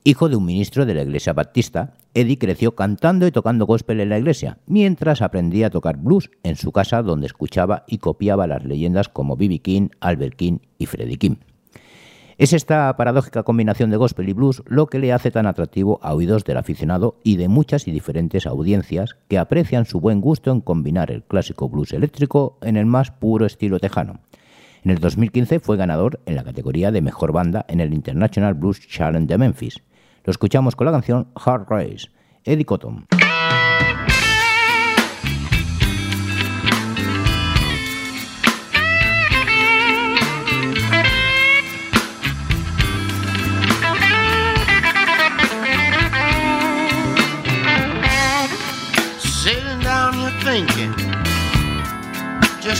Hijo 0.04 0.28
de 0.28 0.36
un 0.36 0.44
ministro 0.44 0.84
de 0.84 0.92
la 0.92 1.00
iglesia 1.00 1.32
baptista, 1.32 1.94
Eddie 2.12 2.36
creció 2.36 2.74
cantando 2.74 3.26
y 3.26 3.32
tocando 3.32 3.64
gospel 3.64 4.00
en 4.00 4.10
la 4.10 4.18
iglesia, 4.18 4.58
mientras 4.66 5.22
aprendía 5.22 5.68
a 5.68 5.70
tocar 5.70 5.96
blues 5.96 6.30
en 6.42 6.56
su 6.56 6.70
casa 6.70 7.02
donde 7.02 7.28
escuchaba 7.28 7.84
y 7.86 7.96
copiaba 7.96 8.46
las 8.46 8.62
leyendas 8.62 9.08
como 9.08 9.38
B.B. 9.38 9.60
King, 9.60 9.88
Albert 10.00 10.36
King 10.36 10.58
y 10.76 10.84
Freddie 10.84 11.16
King. 11.16 11.36
Es 12.38 12.52
esta 12.52 12.96
paradójica 12.96 13.42
combinación 13.42 13.90
de 13.90 13.98
gospel 13.98 14.28
y 14.28 14.32
blues 14.32 14.62
lo 14.66 14.86
que 14.86 14.98
le 14.98 15.12
hace 15.12 15.30
tan 15.30 15.46
atractivo 15.46 15.98
a 16.02 16.14
oídos 16.14 16.44
del 16.44 16.56
aficionado 16.56 17.16
y 17.22 17.36
de 17.36 17.48
muchas 17.48 17.86
y 17.86 17.92
diferentes 17.92 18.46
audiencias 18.46 19.16
que 19.28 19.38
aprecian 19.38 19.84
su 19.84 20.00
buen 20.00 20.20
gusto 20.20 20.50
en 20.50 20.60
combinar 20.60 21.10
el 21.10 21.22
clásico 21.22 21.68
blues 21.68 21.92
eléctrico 21.92 22.56
en 22.62 22.76
el 22.76 22.86
más 22.86 23.10
puro 23.10 23.44
estilo 23.44 23.78
tejano. 23.78 24.20
En 24.84 24.90
el 24.90 24.98
2015 24.98 25.60
fue 25.60 25.76
ganador 25.76 26.20
en 26.26 26.34
la 26.34 26.42
categoría 26.42 26.90
de 26.90 27.02
Mejor 27.02 27.32
Banda 27.32 27.64
en 27.68 27.80
el 27.80 27.92
International 27.92 28.54
Blues 28.54 28.80
Challenge 28.88 29.26
de 29.26 29.38
Memphis. 29.38 29.82
Lo 30.24 30.30
escuchamos 30.30 30.74
con 30.74 30.86
la 30.86 30.92
canción 30.92 31.28
Hard 31.34 31.66
Race, 31.68 32.08
Eddie 32.44 32.64
Cotton. 32.64 33.06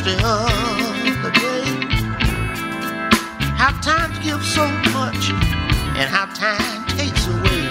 The 0.05 0.19
other 0.25 1.31
day 1.31 1.65
how 3.57 3.71
time 3.81 4.11
gives 4.23 4.53
so 4.53 4.67
much 4.91 5.31
and 5.99 6.11
how 6.11 6.27
time 6.35 6.85
takes 6.89 7.27
away. 7.29 7.63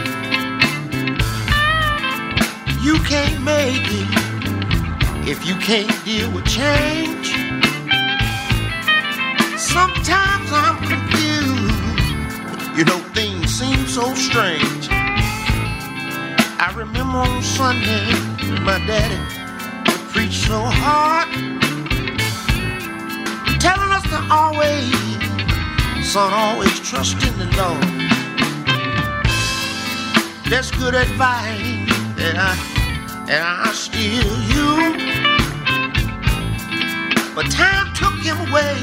You 2.82 2.96
can't 3.04 3.44
make 3.44 3.86
it 3.90 5.28
if 5.28 5.46
you 5.46 5.56
can't 5.56 5.94
deal 6.06 6.32
with 6.32 6.46
change. 6.46 7.28
Sometimes 9.60 10.50
I'm 10.54 10.78
confused. 10.88 12.78
You 12.78 12.86
know, 12.86 13.00
things 13.14 13.52
seem 13.54 13.86
so 13.88 14.16
strange. 14.16 14.88
I 16.64 16.72
remember 16.78 17.18
on 17.18 17.44
Sunday, 17.44 18.06
my 18.64 18.80
daddy 18.88 19.20
would 19.92 20.10
preach 20.14 20.38
so 20.48 20.62
hard, 20.64 21.28
always, 24.32 24.92
son, 26.12 26.32
always 26.34 26.80
trust 26.80 27.22
in 27.28 27.38
the 27.38 27.50
Lord. 27.60 27.84
That's 30.50 30.72
good 30.72 30.96
advice 30.96 31.88
that 32.16 32.36
I 32.38 32.54
and 33.30 33.44
I 33.44 33.72
still 33.74 34.34
use. 34.60 35.04
But 37.36 37.52
time 37.52 37.94
took 37.94 38.16
him 38.24 38.38
away, 38.48 38.76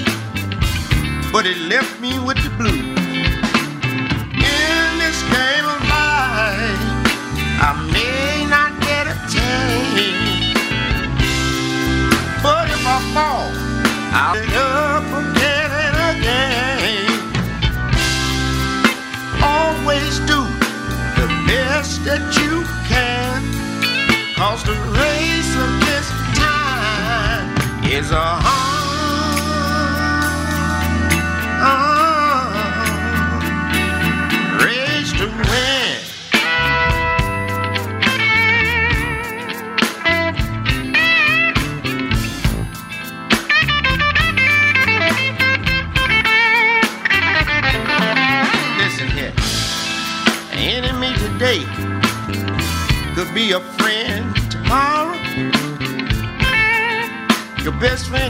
but 1.33 1.47
it 1.47 1.59
left 1.73 2.01
me 2.01 2.19
with 2.21 2.39
the 2.45 2.51
blues. 2.59 2.99
In 4.55 4.99
this 5.03 5.19
game 5.33 5.67
of 5.75 5.81
life. 5.89 6.99
I 7.61 7.75
may 7.93 8.47
not 8.49 8.81
get 8.83 9.09
a 9.09 9.17
change, 9.29 10.55
but 12.41 12.71
if 12.71 12.87
I 12.87 13.01
fall, 13.13 13.51
I'll 14.15 14.35
get 14.35 14.55
up 14.55 15.03
again 15.05 15.38
Always 19.43 20.19
do 20.21 20.41
the 21.19 21.29
best 21.47 22.05
that 22.05 22.25
you 22.41 22.65
can, 22.91 23.43
cause 24.37 24.63
the 24.65 24.77
race 24.99 25.39
time 26.35 27.49
is 27.85 28.11
a 28.11 28.15
hard 28.17 28.59
race 34.63 35.13
to 35.13 35.27
win. 35.27 35.68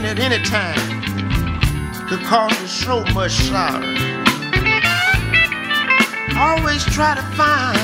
At 0.09 0.17
any 0.17 0.43
time 0.43 1.01
could 2.07 2.21
cause 2.21 2.59
you 2.59 2.67
so 2.67 3.03
much 3.13 3.31
sorrow. 3.31 3.85
Always 6.35 6.83
try 6.85 7.13
to 7.13 7.21
find 7.37 7.77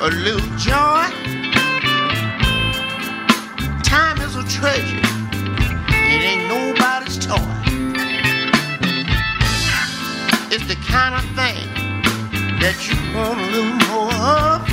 a 0.00 0.08
little 0.08 0.40
joy. 0.56 1.04
Time 3.82 4.18
is 4.22 4.34
a 4.34 4.44
treasure. 4.48 5.02
It 6.08 6.22
ain't 6.30 6.48
nobody's 6.48 7.18
toy. 7.18 7.36
It's 10.50 10.66
the 10.66 10.78
kind 10.88 11.16
of 11.16 11.24
thing 11.36 11.68
that 12.60 12.76
you 12.88 12.96
want 13.14 13.40
a 13.40 13.46
little 13.54 13.76
more 13.90 14.14
of. 14.24 14.66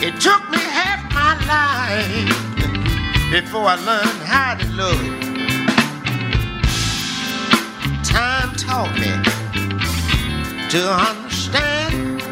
It 0.00 0.20
took 0.20 0.48
me 0.50 0.58
half 0.58 1.02
my 1.12 1.34
life 1.48 2.45
before 3.30 3.66
I 3.66 3.74
learned 3.74 4.22
how 4.22 4.54
to 4.54 4.66
love. 4.72 5.00
Time 8.04 8.54
taught 8.54 8.94
me 8.94 9.10
to 10.70 10.80
understand. 11.10 12.22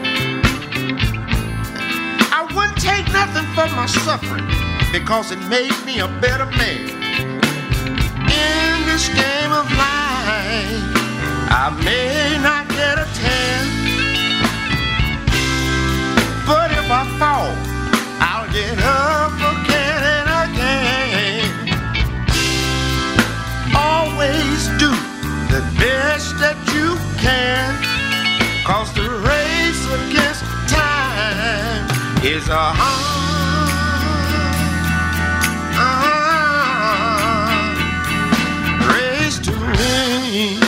I 2.31 2.47
wouldn't 2.55 2.81
take 2.81 3.07
nothing 3.13 3.47
for 3.57 3.67
my 3.75 3.87
suffering 3.87 4.47
because 4.93 5.33
it 5.33 5.41
made 5.49 5.75
me 5.85 5.99
a 5.99 6.09
better 6.21 6.47
man. 6.47 6.89
In 8.31 8.87
this 8.87 9.09
game 9.09 9.53
of 9.53 9.67
life, 9.75 10.85
I 11.51 11.75
may 11.85 12.39
not 12.41 12.69
get 12.69 12.99
a 12.99 13.07
ten, 13.19 13.67
but 16.47 16.71
if 16.71 16.89
I 16.89 17.03
fall, 17.19 17.51
I'll 18.21 18.51
get 18.53 18.79
up 18.79 19.33
again 19.35 19.64
Always 24.25 24.69
do 24.79 24.89
the 25.53 25.61
best 25.79 26.39
that 26.41 26.57
you 26.73 26.97
can, 27.21 27.77
cause 28.65 28.91
the 28.95 29.03
race 29.21 29.85
against 30.01 30.45
time 30.73 31.85
is 32.25 32.49
a 32.49 32.73
hard 32.73 33.05
race 38.89 39.39
to 39.41 39.53
win. 39.53 40.64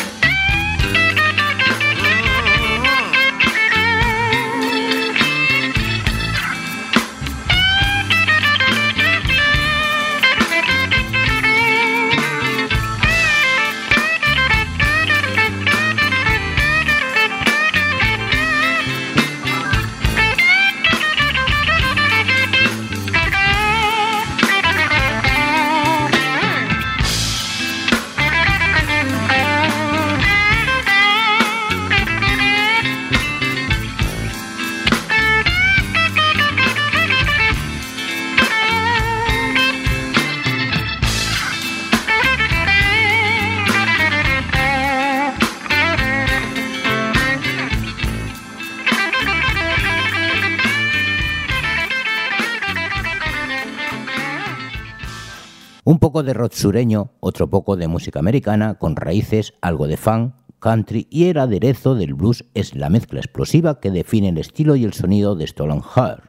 Poco 56.17 56.23
de 56.29 56.33
rock 56.33 56.55
sureño, 56.55 57.11
otro 57.21 57.51
poco 57.51 57.77
de 57.77 57.89
música 57.89 58.21
americana, 58.21 58.77
con 58.77 58.97
raíces, 58.97 59.53
algo 59.61 59.87
de 59.87 59.99
funk, 59.99 60.33
country 60.61 61.07
y 61.11 61.27
el 61.27 61.37
aderezo 61.37 61.95
del 61.95 62.14
blues 62.14 62.47
es 62.55 62.75
la 62.75 62.89
mezcla 62.89 63.21
explosiva 63.21 63.81
que 63.81 63.91
define 63.91 64.31
el 64.31 64.39
estilo 64.39 64.77
y 64.77 64.85
el 64.85 64.95
sonido 64.95 65.37
de 65.37 65.47
Stolen 65.47 65.83
Heart. 65.83 66.25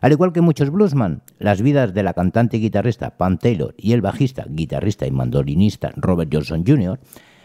Al 0.00 0.10
igual 0.10 0.32
que 0.32 0.40
muchos 0.40 0.70
bluesman, 0.70 1.22
las 1.38 1.62
vidas 1.62 1.94
de 1.94 2.02
la 2.02 2.14
cantante 2.14 2.56
y 2.56 2.62
guitarrista 2.62 3.16
Pam 3.16 3.38
Taylor 3.38 3.76
y 3.78 3.92
el 3.92 4.00
bajista, 4.00 4.44
guitarrista 4.48 5.06
y 5.06 5.12
mandolinista 5.12 5.92
Robert 5.94 6.28
Johnson 6.34 6.64
Jr. 6.66 6.98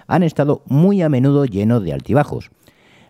han 0.08 0.24
estado 0.24 0.64
muy 0.66 1.04
a 1.04 1.10
menudo 1.10 1.46
llenos 1.46 1.84
de 1.84 1.94
altibajos. 1.94 2.50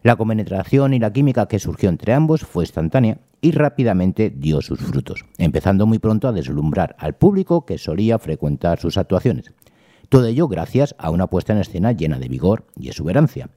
La 0.04 0.18
compenetración 0.18 0.94
y 0.94 1.00
la 1.00 1.14
química 1.14 1.48
que 1.48 1.60
surgió 1.60 1.88
entre 1.88 2.14
ambos 2.14 2.42
fue 2.42 2.66
instantánea 2.66 3.20
y 3.42 3.52
rápidamente 3.52 4.30
dio 4.30 4.62
sus 4.62 4.80
frutos, 4.80 5.26
empezando 5.38 5.86
muy 5.86 6.00
pronto 6.00 6.28
a 6.28 6.32
deslumbrar 6.32 6.96
al 7.00 7.16
público 7.16 7.66
que 7.66 7.78
solía 7.78 8.20
frecuentar 8.20 8.80
sus 8.80 8.98
actuaciones. 8.98 9.52
Todo 10.10 10.26
ello 10.26 10.48
gracias 10.48 10.96
a 10.98 11.10
una 11.10 11.28
puesta 11.28 11.54
en 11.54 11.60
escena 11.60 11.92
llena 11.92 12.20
de 12.20 12.30
vigor 12.30 12.66
y 12.76 12.88
exuberancia. 12.88 13.50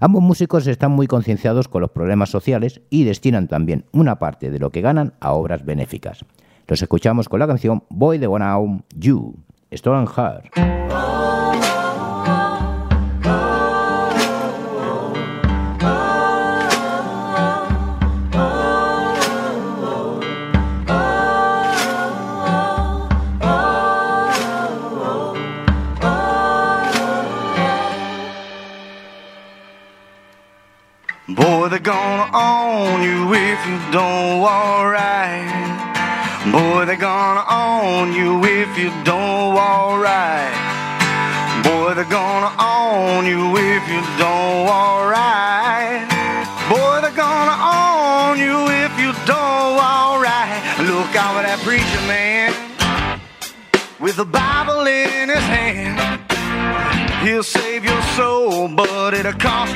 Ambos 0.00 0.22
músicos 0.22 0.66
están 0.66 0.90
muy 0.92 1.06
concienciados 1.06 1.68
con 1.68 1.80
los 1.80 1.90
problemas 1.90 2.30
sociales 2.30 2.80
y 2.90 3.04
destinan 3.04 3.48
también 3.48 3.84
una 3.92 4.18
parte 4.18 4.50
de 4.50 4.58
lo 4.58 4.70
que 4.70 4.80
ganan 4.80 5.14
a 5.20 5.32
obras 5.32 5.64
benéficas. 5.64 6.24
Los 6.66 6.82
escuchamos 6.82 7.28
con 7.28 7.40
la 7.40 7.46
canción 7.46 7.84
Boy 7.90 8.18
the 8.18 8.26
One 8.26 8.44
Out 8.44 8.84
You, 8.96 9.36
Stolen 9.72 10.06
Heart. 10.06 11.33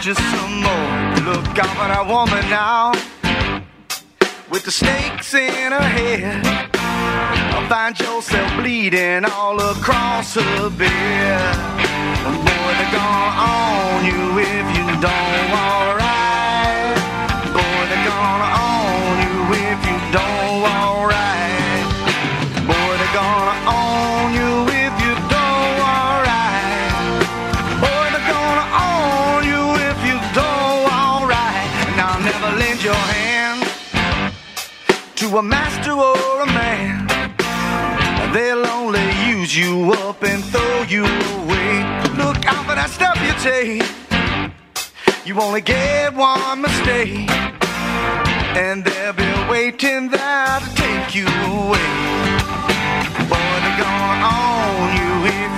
You 0.09 0.14
some 0.14 0.62
more. 0.62 1.34
Look 1.34 1.59
out 1.59 1.74
for 1.76 1.88
that 1.92 2.06
woman 2.09 2.44
now 2.48 2.92
with 4.48 4.64
the 4.64 4.70
snakes 4.70 5.34
in 5.34 5.72
her 5.72 5.88
head. 5.98 6.46
I'll 7.52 7.68
find 7.68 7.98
yourself 8.00 8.50
bleeding 8.56 9.26
all 9.26 9.61
across 9.61 10.34
her 10.34 10.70
bed. 10.70 11.56
Boy, 12.24 12.70
they're 12.78 12.94
gonna 12.96 13.48
own 13.52 14.00
you 14.09 14.38
if 14.40 14.66
you 14.78 14.86
don't 15.04 15.52
alright. 15.52 15.97
A 35.39 35.43
master 35.43 35.93
or 35.93 36.43
a 36.43 36.47
man. 36.47 37.07
They'll 38.32 38.66
only 38.66 39.07
use 39.28 39.57
you 39.57 39.93
up 39.93 40.24
and 40.24 40.43
throw 40.47 40.82
you 40.82 41.05
away. 41.05 41.70
Look 42.18 42.45
out 42.45 42.64
for 42.66 42.74
that 42.74 42.91
stuff 42.91 43.16
you 43.22 43.32
take. 43.39 43.84
You 45.24 45.41
only 45.41 45.61
get 45.61 46.14
one 46.14 46.62
mistake, 46.62 47.30
and 48.57 48.84
they'll 48.84 49.12
be 49.12 49.30
waiting 49.49 50.09
there 50.09 50.59
to 50.59 50.70
take 50.74 51.14
you 51.14 51.26
away. 51.26 51.89
Boy, 53.30 53.55
they're 53.62 53.78
gonna 53.78 54.34
own 54.34 54.89
you 54.99 55.12
if 55.39 55.57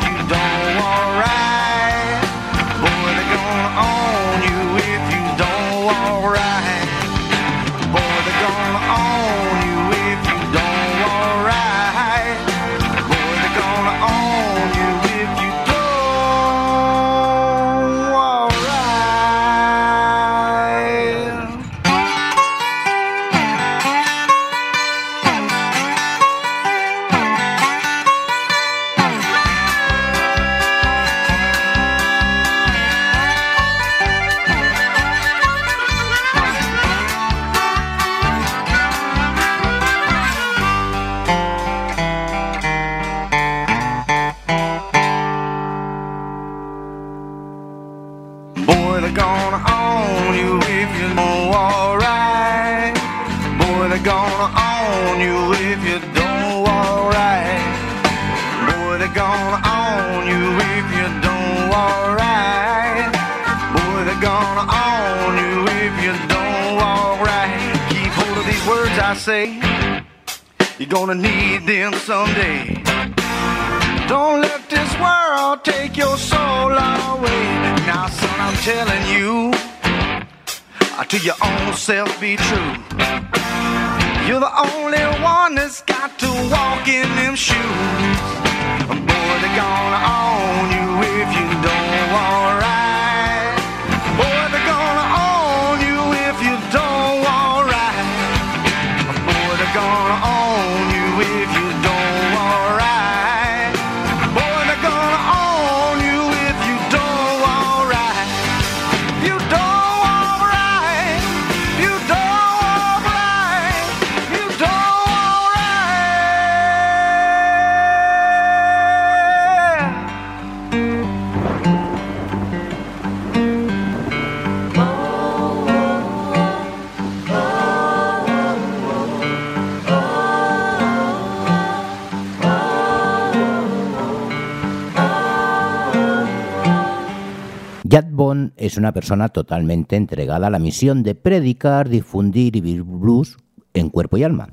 es 138.61 138.77
una 138.77 138.93
persona 138.93 139.31
totalmente 139.31 139.97
entregada 139.97 140.49
a 140.49 140.51
la 140.51 140.59
misión 140.59 141.03
de 141.03 141.15
predicar, 141.15 141.89
difundir 141.89 142.55
y 142.57 142.61
vivir 142.61 142.83
blues 142.83 143.39
en 143.73 143.89
cuerpo 143.89 144.19
y 144.19 144.23
alma. 144.23 144.51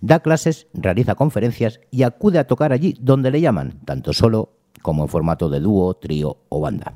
Da 0.00 0.20
clases, 0.20 0.66
realiza 0.72 1.14
conferencias 1.14 1.78
y 1.90 2.02
acude 2.02 2.38
a 2.38 2.46
tocar 2.46 2.72
allí 2.72 2.96
donde 2.98 3.30
le 3.30 3.42
llaman, 3.42 3.78
tanto 3.84 4.14
solo 4.14 4.54
como 4.80 5.02
en 5.02 5.08
formato 5.08 5.50
de 5.50 5.60
dúo, 5.60 5.94
trío 5.94 6.38
o 6.48 6.60
banda. 6.60 6.94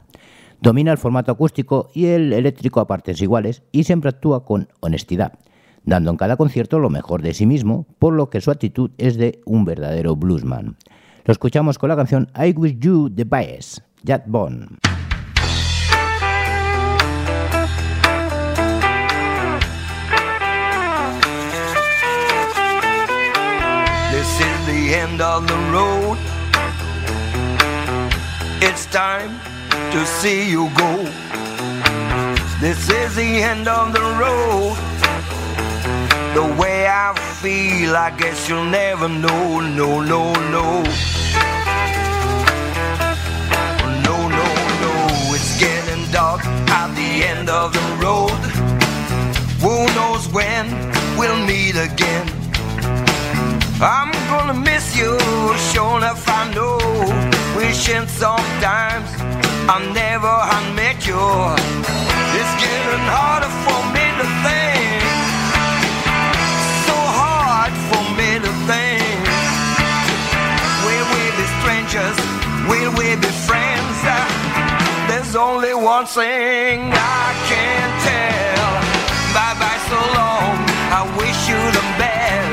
Domina 0.63 0.93
el 0.93 0.99
formato 0.99 1.31
acústico 1.31 1.91
y 1.95 2.07
el 2.07 2.33
eléctrico 2.33 2.81
a 2.81 2.87
partes 2.87 3.21
iguales 3.21 3.63
y 3.71 3.85
siempre 3.85 4.09
actúa 4.09 4.47
con 4.47 4.69
honestidad, 4.81 5.39
dando 5.85 6.11
en 6.11 6.17
cada 6.17 6.39
concierto 6.39 6.79
lo 6.79 6.89
mejor 6.89 7.21
de 7.21 7.35
sí 7.35 7.45
mismo, 7.45 7.87
por 7.99 8.15
lo 8.15 8.31
que 8.31 8.41
su 8.41 8.51
actitud 8.51 8.91
es 8.97 9.19
de 9.19 9.43
un 9.45 9.67
verdadero 9.67 10.17
bluesman. 10.17 10.77
Lo 11.27 11.33
escuchamos 11.33 11.79
con 11.79 11.91
la 11.91 11.97
canción 11.97 12.31
I 12.35 12.53
Wish 12.53 12.79
You 12.79 13.11
the 13.11 13.25
Best, 13.25 13.81
Jack 14.03 14.25
Bond. 14.27 14.79
This 24.27 24.41
is 24.41 24.66
the 24.66 24.95
end 24.95 25.20
of 25.22 25.47
the 25.47 25.57
road. 25.77 26.18
It's 28.61 28.85
time 28.87 29.31
to 29.93 30.05
see 30.05 30.51
you 30.51 30.68
go. 30.77 30.93
This 32.61 32.91
is 32.91 33.14
the 33.14 33.31
end 33.53 33.68
of 33.68 33.93
the 33.93 34.03
road. 34.22 34.74
The 36.35 36.47
way 36.61 36.89
I 36.89 37.14
feel, 37.41 37.97
I 37.97 38.11
guess 38.18 38.49
you'll 38.49 38.64
never 38.64 39.09
know. 39.09 39.61
No, 39.61 40.03
no, 40.03 40.33
no. 40.57 40.83
No, 44.07 44.16
no, 44.39 44.49
no. 44.85 44.95
It's 45.37 45.53
getting 45.61 46.05
dark 46.11 46.45
at 46.45 46.89
the 46.97 47.11
end 47.33 47.49
of 47.49 47.72
the 47.72 47.87
road. 48.05 48.43
Who 49.62 49.87
knows 49.95 50.27
when 50.29 50.66
we'll 51.16 51.47
meet 51.47 51.77
again? 51.77 52.45
I'm 53.79 54.11
gonna 54.31 54.55
miss 54.55 54.97
you, 54.97 55.18
sure 55.72 55.99
enough 55.99 56.24
I 56.27 56.49
know. 56.55 56.81
Wishing 57.57 58.09
sometimes 58.09 59.05
I 59.68 59.77
never 59.93 60.33
had 60.33 60.66
met 60.72 61.05
you. 61.05 61.20
It's 62.41 62.55
getting 62.57 63.05
harder 63.12 63.53
for 63.68 63.81
me 63.93 64.07
to 64.16 64.27
think. 64.41 65.05
So 66.89 66.97
hard 67.20 67.72
for 67.93 68.05
me 68.16 68.41
to 68.41 68.53
think. 68.64 69.29
Will 70.89 71.07
we 71.12 71.22
be 71.37 71.47
strangers? 71.61 72.16
Will 72.72 72.93
we 72.97 73.12
be 73.20 73.29
friends? 73.45 73.97
There's 75.05 75.37
only 75.37 75.74
one 75.74 76.07
thing 76.07 76.93
I 76.97 77.29
can 77.45 77.87
tell. 78.09 78.72
Bye 79.37 79.57
bye 79.61 79.81
so 79.93 80.01
long. 80.16 80.64
I 80.97 81.03
wish 81.20 81.41
you 81.45 81.61
the 81.77 81.85
best 82.01 82.45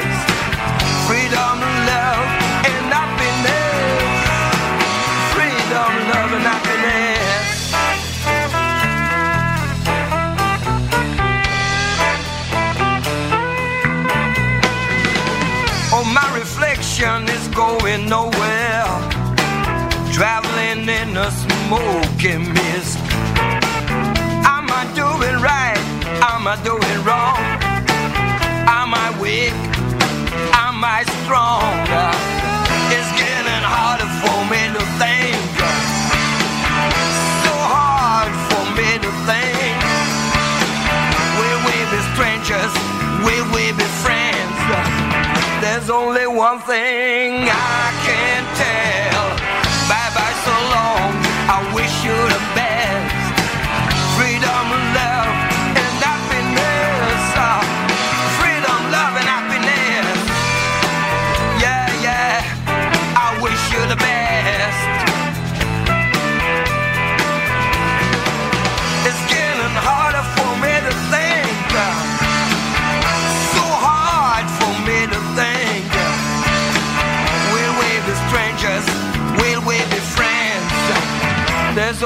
nowhere. 18.13 18.85
Traveling 20.17 20.85
in 20.99 21.17
a 21.17 21.29
smoky 21.43 22.35
mist. 22.55 22.99
Am 24.55 24.65
I 24.79 24.83
doing 25.01 25.37
right? 25.41 25.83
Am 26.31 26.43
I 26.53 26.55
doing 26.69 26.99
wrong? 27.07 27.41
Am 28.79 28.89
I 29.05 29.07
weak? 29.21 29.55
am 30.65 30.77
I 30.97 30.99
stronger? 31.17 32.09
It's 32.95 33.11
getting 33.21 33.65
harder 33.75 34.09
for 34.21 34.39
me 34.51 34.61
to 34.75 34.83
think. 35.01 35.39
So 37.43 37.53
hard 37.75 38.33
for 38.49 38.63
me 38.77 38.89
to 39.05 39.11
think. 39.29 39.77
Will 41.39 41.59
we 41.67 41.77
be 41.91 41.99
strangers? 42.11 42.73
Will 43.25 43.47
we 43.55 43.65
be 43.79 43.87
friends? 44.03 45.22
There's 45.63 45.89
only 45.89 46.27
one 46.27 46.59
thing 46.59 47.47
I 47.47 47.87
can 48.03 48.43
tell. 48.59 49.29
Bye 49.87 50.11
bye 50.13 50.35
so 50.43 50.55
long. 50.75 51.15
I 51.47 51.71
wish 51.73 52.03
you 52.03 52.11
the 52.11 52.39
best. 52.53 52.72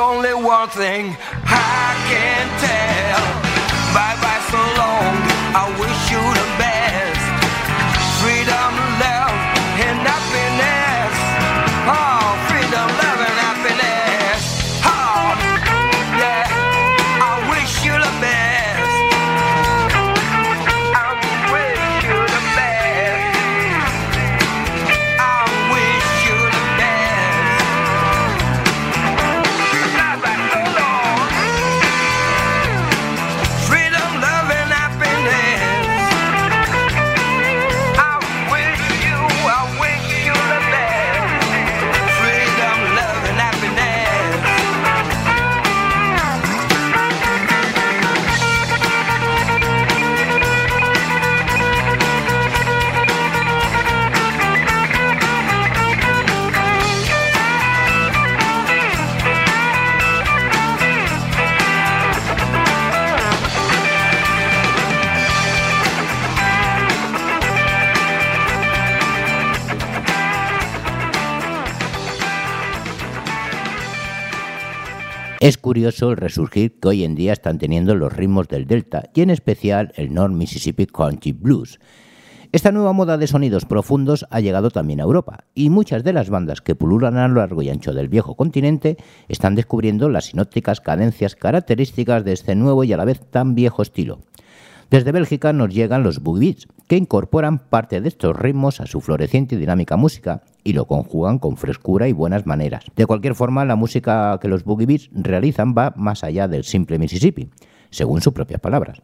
Only 0.08 0.34
one 0.34 0.70
thing 0.70 1.16
I 1.43 1.88
can 2.08 2.45
tell. 2.64 3.24
Bye 3.91 4.16
bye 4.24 4.43
so 4.53 4.62
long. 4.82 5.14
I 5.62 5.66
wish 5.82 6.01
you 6.14 6.24
the 6.39 6.47
best. 6.64 7.24
Freedom, 8.22 8.72
love, 9.03 9.36
and 9.84 9.97
happiness. 9.99 10.16
Curioso 75.88 76.11
el 76.11 76.17
resurgir 76.17 76.79
que 76.81 76.88
hoy 76.89 77.03
en 77.05 77.15
día 77.15 77.31
están 77.31 77.59
teniendo 77.59 77.95
los 77.95 78.11
ritmos 78.11 78.49
del 78.49 78.67
Delta 78.67 79.09
y 79.13 79.21
en 79.21 79.29
especial 79.29 79.93
el 79.95 80.13
North 80.13 80.33
Mississippi 80.33 80.85
Country 80.85 81.31
Blues. 81.31 81.79
Esta 82.51 82.73
nueva 82.73 82.91
moda 82.91 83.17
de 83.17 83.25
sonidos 83.25 83.63
profundos 83.63 84.25
ha 84.29 84.41
llegado 84.41 84.69
también 84.69 84.99
a 84.99 85.03
Europa 85.03 85.45
y 85.55 85.69
muchas 85.69 86.03
de 86.03 86.11
las 86.11 86.29
bandas 86.29 86.59
que 86.59 86.75
pululan 86.75 87.15
a 87.15 87.29
lo 87.29 87.35
largo 87.35 87.61
y 87.61 87.69
ancho 87.69 87.93
del 87.93 88.09
viejo 88.09 88.35
continente 88.35 88.97
están 89.29 89.55
descubriendo 89.55 90.09
las 90.09 90.25
sinópticas 90.25 90.81
cadencias 90.81 91.35
características 91.35 92.25
de 92.25 92.33
este 92.33 92.55
nuevo 92.55 92.83
y 92.83 92.91
a 92.91 92.97
la 92.97 93.05
vez 93.05 93.21
tan 93.31 93.55
viejo 93.55 93.81
estilo. 93.81 94.19
Desde 94.89 95.13
Bélgica 95.13 95.53
nos 95.53 95.73
llegan 95.73 96.03
los 96.03 96.19
boogie 96.19 96.49
beats, 96.49 96.67
que 96.89 96.97
incorporan 96.97 97.59
parte 97.59 98.01
de 98.01 98.09
estos 98.09 98.35
ritmos 98.35 98.81
a 98.81 98.88
su 98.88 98.99
floreciente 98.99 99.55
y 99.55 99.57
dinámica 99.57 99.95
música 99.95 100.43
y 100.68 100.74
lo 100.74 100.84
conjugan 100.86 101.39
con 101.39 101.55
frescura 101.55 102.09
y 102.09 102.11
buenas 102.11 102.45
maneras. 102.45 102.84
De 102.97 103.05
cualquier 103.05 103.36
forma, 103.36 103.63
la 103.63 103.78
música 103.78 104.38
que 104.41 104.49
los 104.49 104.65
boogie 104.65 104.86
beats 104.86 105.09
realizan 105.13 105.74
va 105.74 105.93
más 105.95 106.26
allá 106.26 106.49
del 106.49 106.65
simple 106.65 106.99
Mississippi, 106.99 107.49
según 107.89 108.20
sus 108.22 108.34
propias 108.34 108.59
palabras. 108.59 109.01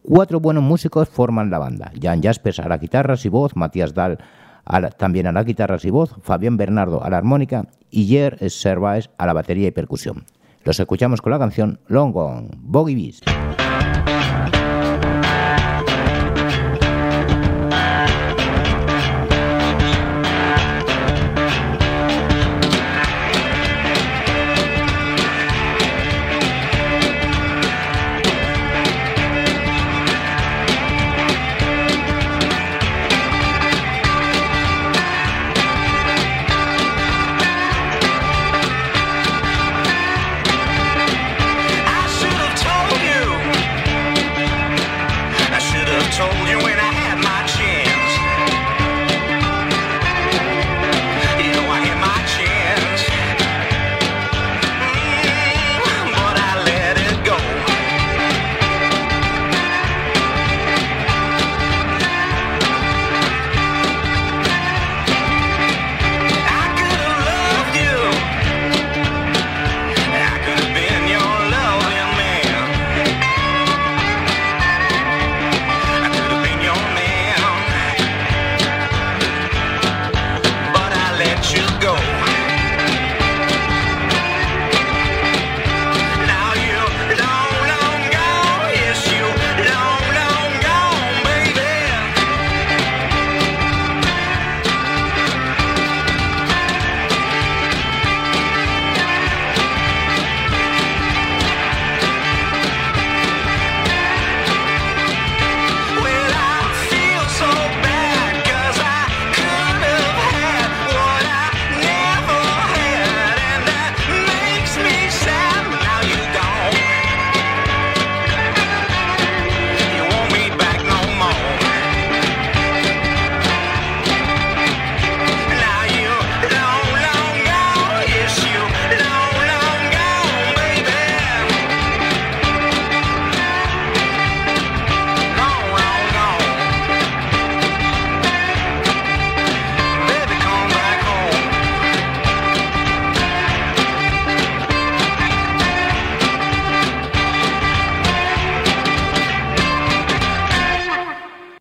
Cuatro 0.00 0.40
buenos 0.40 0.62
músicos 0.62 1.10
forman 1.10 1.50
la 1.50 1.58
banda. 1.58 1.92
Jan 2.00 2.22
Jaspers 2.22 2.58
a 2.60 2.68
las 2.68 2.80
guitarras 2.80 3.22
y 3.26 3.28
voz, 3.28 3.54
Matías 3.54 3.92
Dahl 3.92 4.16
la- 4.66 4.88
también 4.90 5.26
a 5.26 5.32
las 5.32 5.44
guitarras 5.44 5.84
y 5.84 5.90
voz, 5.90 6.14
Fabián 6.22 6.56
Bernardo 6.56 7.04
a 7.04 7.10
la 7.10 7.18
armónica 7.18 7.66
y 7.90 8.06
Jer 8.06 8.38
Servaes 8.48 9.10
a 9.18 9.26
la 9.26 9.34
batería 9.34 9.68
y 9.68 9.72
percusión. 9.72 10.24
Los 10.64 10.80
escuchamos 10.80 11.20
con 11.20 11.32
la 11.32 11.38
canción 11.38 11.80
Long 11.86 12.12
Gone, 12.12 12.48
Boogie 12.62 12.94
Beats. 12.94 13.20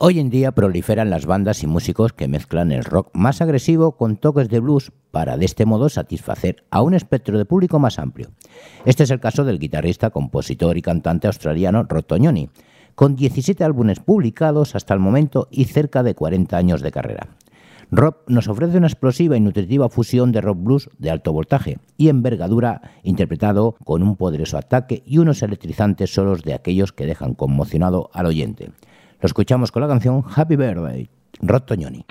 Hoy 0.06 0.20
en 0.20 0.30
día 0.30 0.52
proliferan 0.52 1.10
las 1.10 1.26
bandas 1.26 1.64
y 1.64 1.68
músicos 1.68 2.12
que 2.12 2.28
mezclan 2.28 2.74
el 2.74 2.84
rock 2.84 3.10
más 3.14 3.40
agresivo 3.40 3.96
con 3.96 4.18
toques 4.18 4.50
de 4.50 4.60
blues 4.60 4.92
para 5.12 5.38
de 5.38 5.46
este 5.46 5.66
modo 5.66 5.88
satisfacer 5.88 6.66
a 6.72 6.82
un 6.82 6.94
espectro 6.94 7.38
de 7.38 7.46
público 7.46 7.80
más 7.80 8.00
amplio. 8.00 8.32
Este 8.84 9.04
es 9.04 9.12
el 9.12 9.22
caso 9.22 9.46
del 9.46 9.60
guitarrista, 9.60 10.10
compositor 10.10 10.78
y 10.78 10.82
cantante 10.82 11.28
australiano 11.28 11.84
Rod 11.84 12.04
Tognoni, 12.04 12.50
con 12.96 13.16
17 13.16 13.64
álbumes 13.64 14.02
publicados 14.02 14.76
hasta 14.76 14.94
el 14.94 15.00
momento 15.00 15.48
y 15.50 15.64
cerca 15.64 16.04
de 16.04 16.16
40 16.16 16.58
años 16.58 16.82
de 16.82 16.92
carrera. 16.92 17.30
Rob 17.90 18.16
nos 18.28 18.50
ofrece 18.50 18.80
una 18.80 18.88
explosiva 18.88 19.38
y 19.38 19.40
nutritiva 19.40 19.88
fusión 19.88 20.34
de 20.34 20.42
rock 20.42 20.58
blues 20.62 20.90
de 20.98 21.12
alto 21.12 21.32
voltaje 21.32 21.78
y 21.96 22.10
envergadura 22.10 22.82
interpretado 23.04 23.78
con 23.86 24.04
un 24.04 24.18
poderoso 24.18 24.58
ataque 24.58 25.02
y 25.06 25.20
unos 25.20 25.42
electrizantes 25.44 26.14
solos 26.14 26.44
de 26.44 26.56
aquellos 26.56 26.92
que 26.92 27.06
dejan 27.06 27.36
conmocionado 27.36 28.10
al 28.12 28.26
oyente. 28.26 28.72
Lo 29.24 29.28
escuchamos 29.28 29.72
con 29.72 29.82
la 29.82 29.88
canción 29.88 30.22
Happy 30.36 30.58
Birthday, 30.58 31.10
Rod 31.40 31.62
Tognoni. 31.62 32.06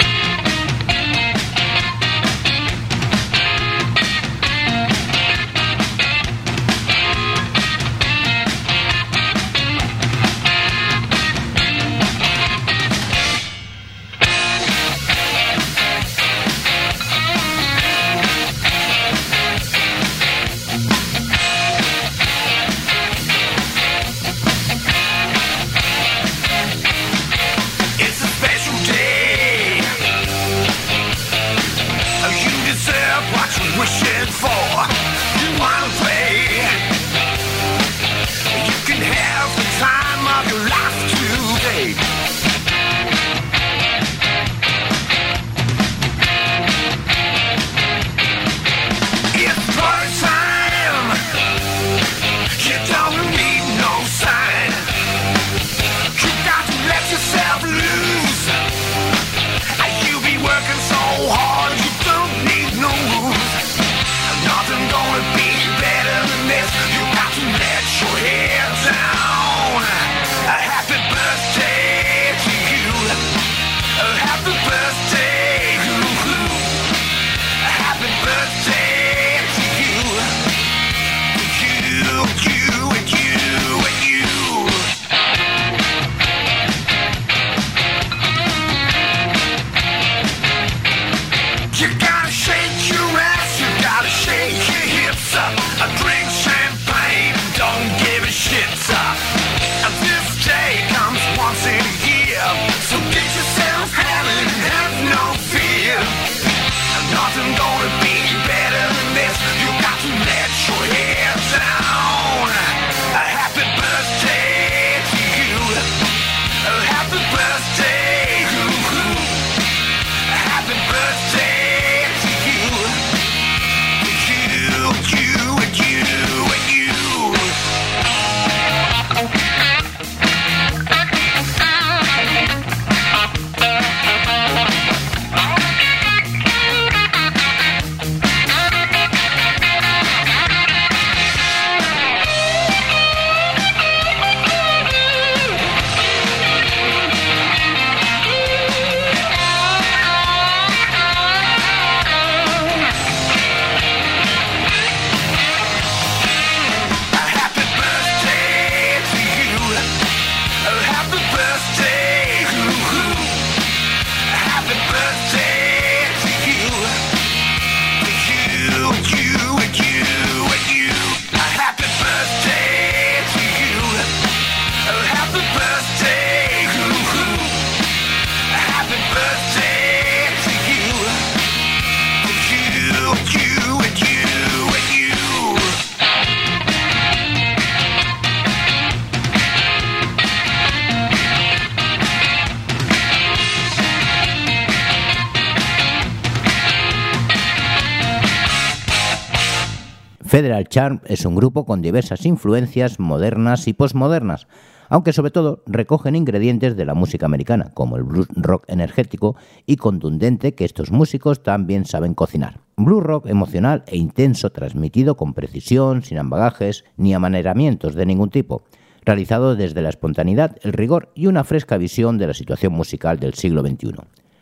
Charm 200.73 201.03
es 201.05 201.27
un 201.27 201.35
grupo 201.35 201.67
con 201.67 201.83
diversas 201.83 202.25
influencias 202.25 202.99
modernas 202.99 203.69
y 203.69 203.75
posmodernas, 203.75 204.47
aunque 204.89 205.13
sobre 205.13 205.31
todo 205.31 205.63
recogen 205.67 206.17
ingredientes 206.17 206.79
de 206.79 206.87
la 206.87 206.95
música 206.95 207.27
americana, 207.27 207.73
como 207.75 207.99
el 207.99 208.05
blues 208.05 208.29
rock 208.35 208.65
energético 208.69 209.37
y 209.67 209.77
contundente 209.77 210.55
que 210.55 210.65
estos 210.65 210.91
músicos 210.91 211.43
también 211.43 211.85
saben 211.85 212.15
cocinar. 212.15 212.61
Blues 212.79 213.03
rock 213.03 213.27
emocional 213.27 213.85
e 213.87 213.99
intenso 213.99 214.49
transmitido 214.49 215.15
con 215.15 215.35
precisión, 215.35 216.05
sin 216.05 216.17
ambagajes 216.17 216.85
ni 216.97 217.13
amaneramientos 217.13 217.95
de 217.95 218.07
ningún 218.07 218.31
tipo, 218.31 218.63
realizado 219.05 219.57
desde 219.57 219.83
la 219.83 219.91
espontaneidad, 219.91 220.57
el 220.63 220.73
rigor 220.73 221.13
y 221.15 221.27
una 221.27 221.45
fresca 221.45 221.77
visión 221.77 222.17
de 222.17 222.29
la 222.29 222.35
situación 222.35 222.73
musical 222.73 223.19
del 223.19 223.35
siglo 223.35 223.61
XXI. 223.61 223.93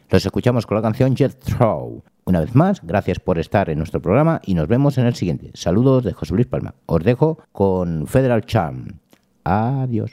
Los 0.08 0.24
escuchamos 0.24 0.64
con 0.64 0.76
la 0.76 0.82
canción 0.82 1.16
Jet 1.16 1.36
Throw, 1.40 2.04
una 2.30 2.38
vez 2.38 2.54
más, 2.54 2.80
gracias 2.84 3.18
por 3.18 3.40
estar 3.40 3.70
en 3.70 3.78
nuestro 3.78 4.00
programa 4.00 4.40
y 4.46 4.54
nos 4.54 4.68
vemos 4.68 4.96
en 4.98 5.06
el 5.06 5.16
siguiente. 5.16 5.50
Saludos 5.54 6.04
de 6.04 6.12
José 6.12 6.32
Luis 6.32 6.46
Palma. 6.46 6.76
Os 6.86 7.02
dejo 7.02 7.38
con 7.50 8.06
Federal 8.06 8.46
Charm. 8.46 9.00
Adiós. 9.42 10.12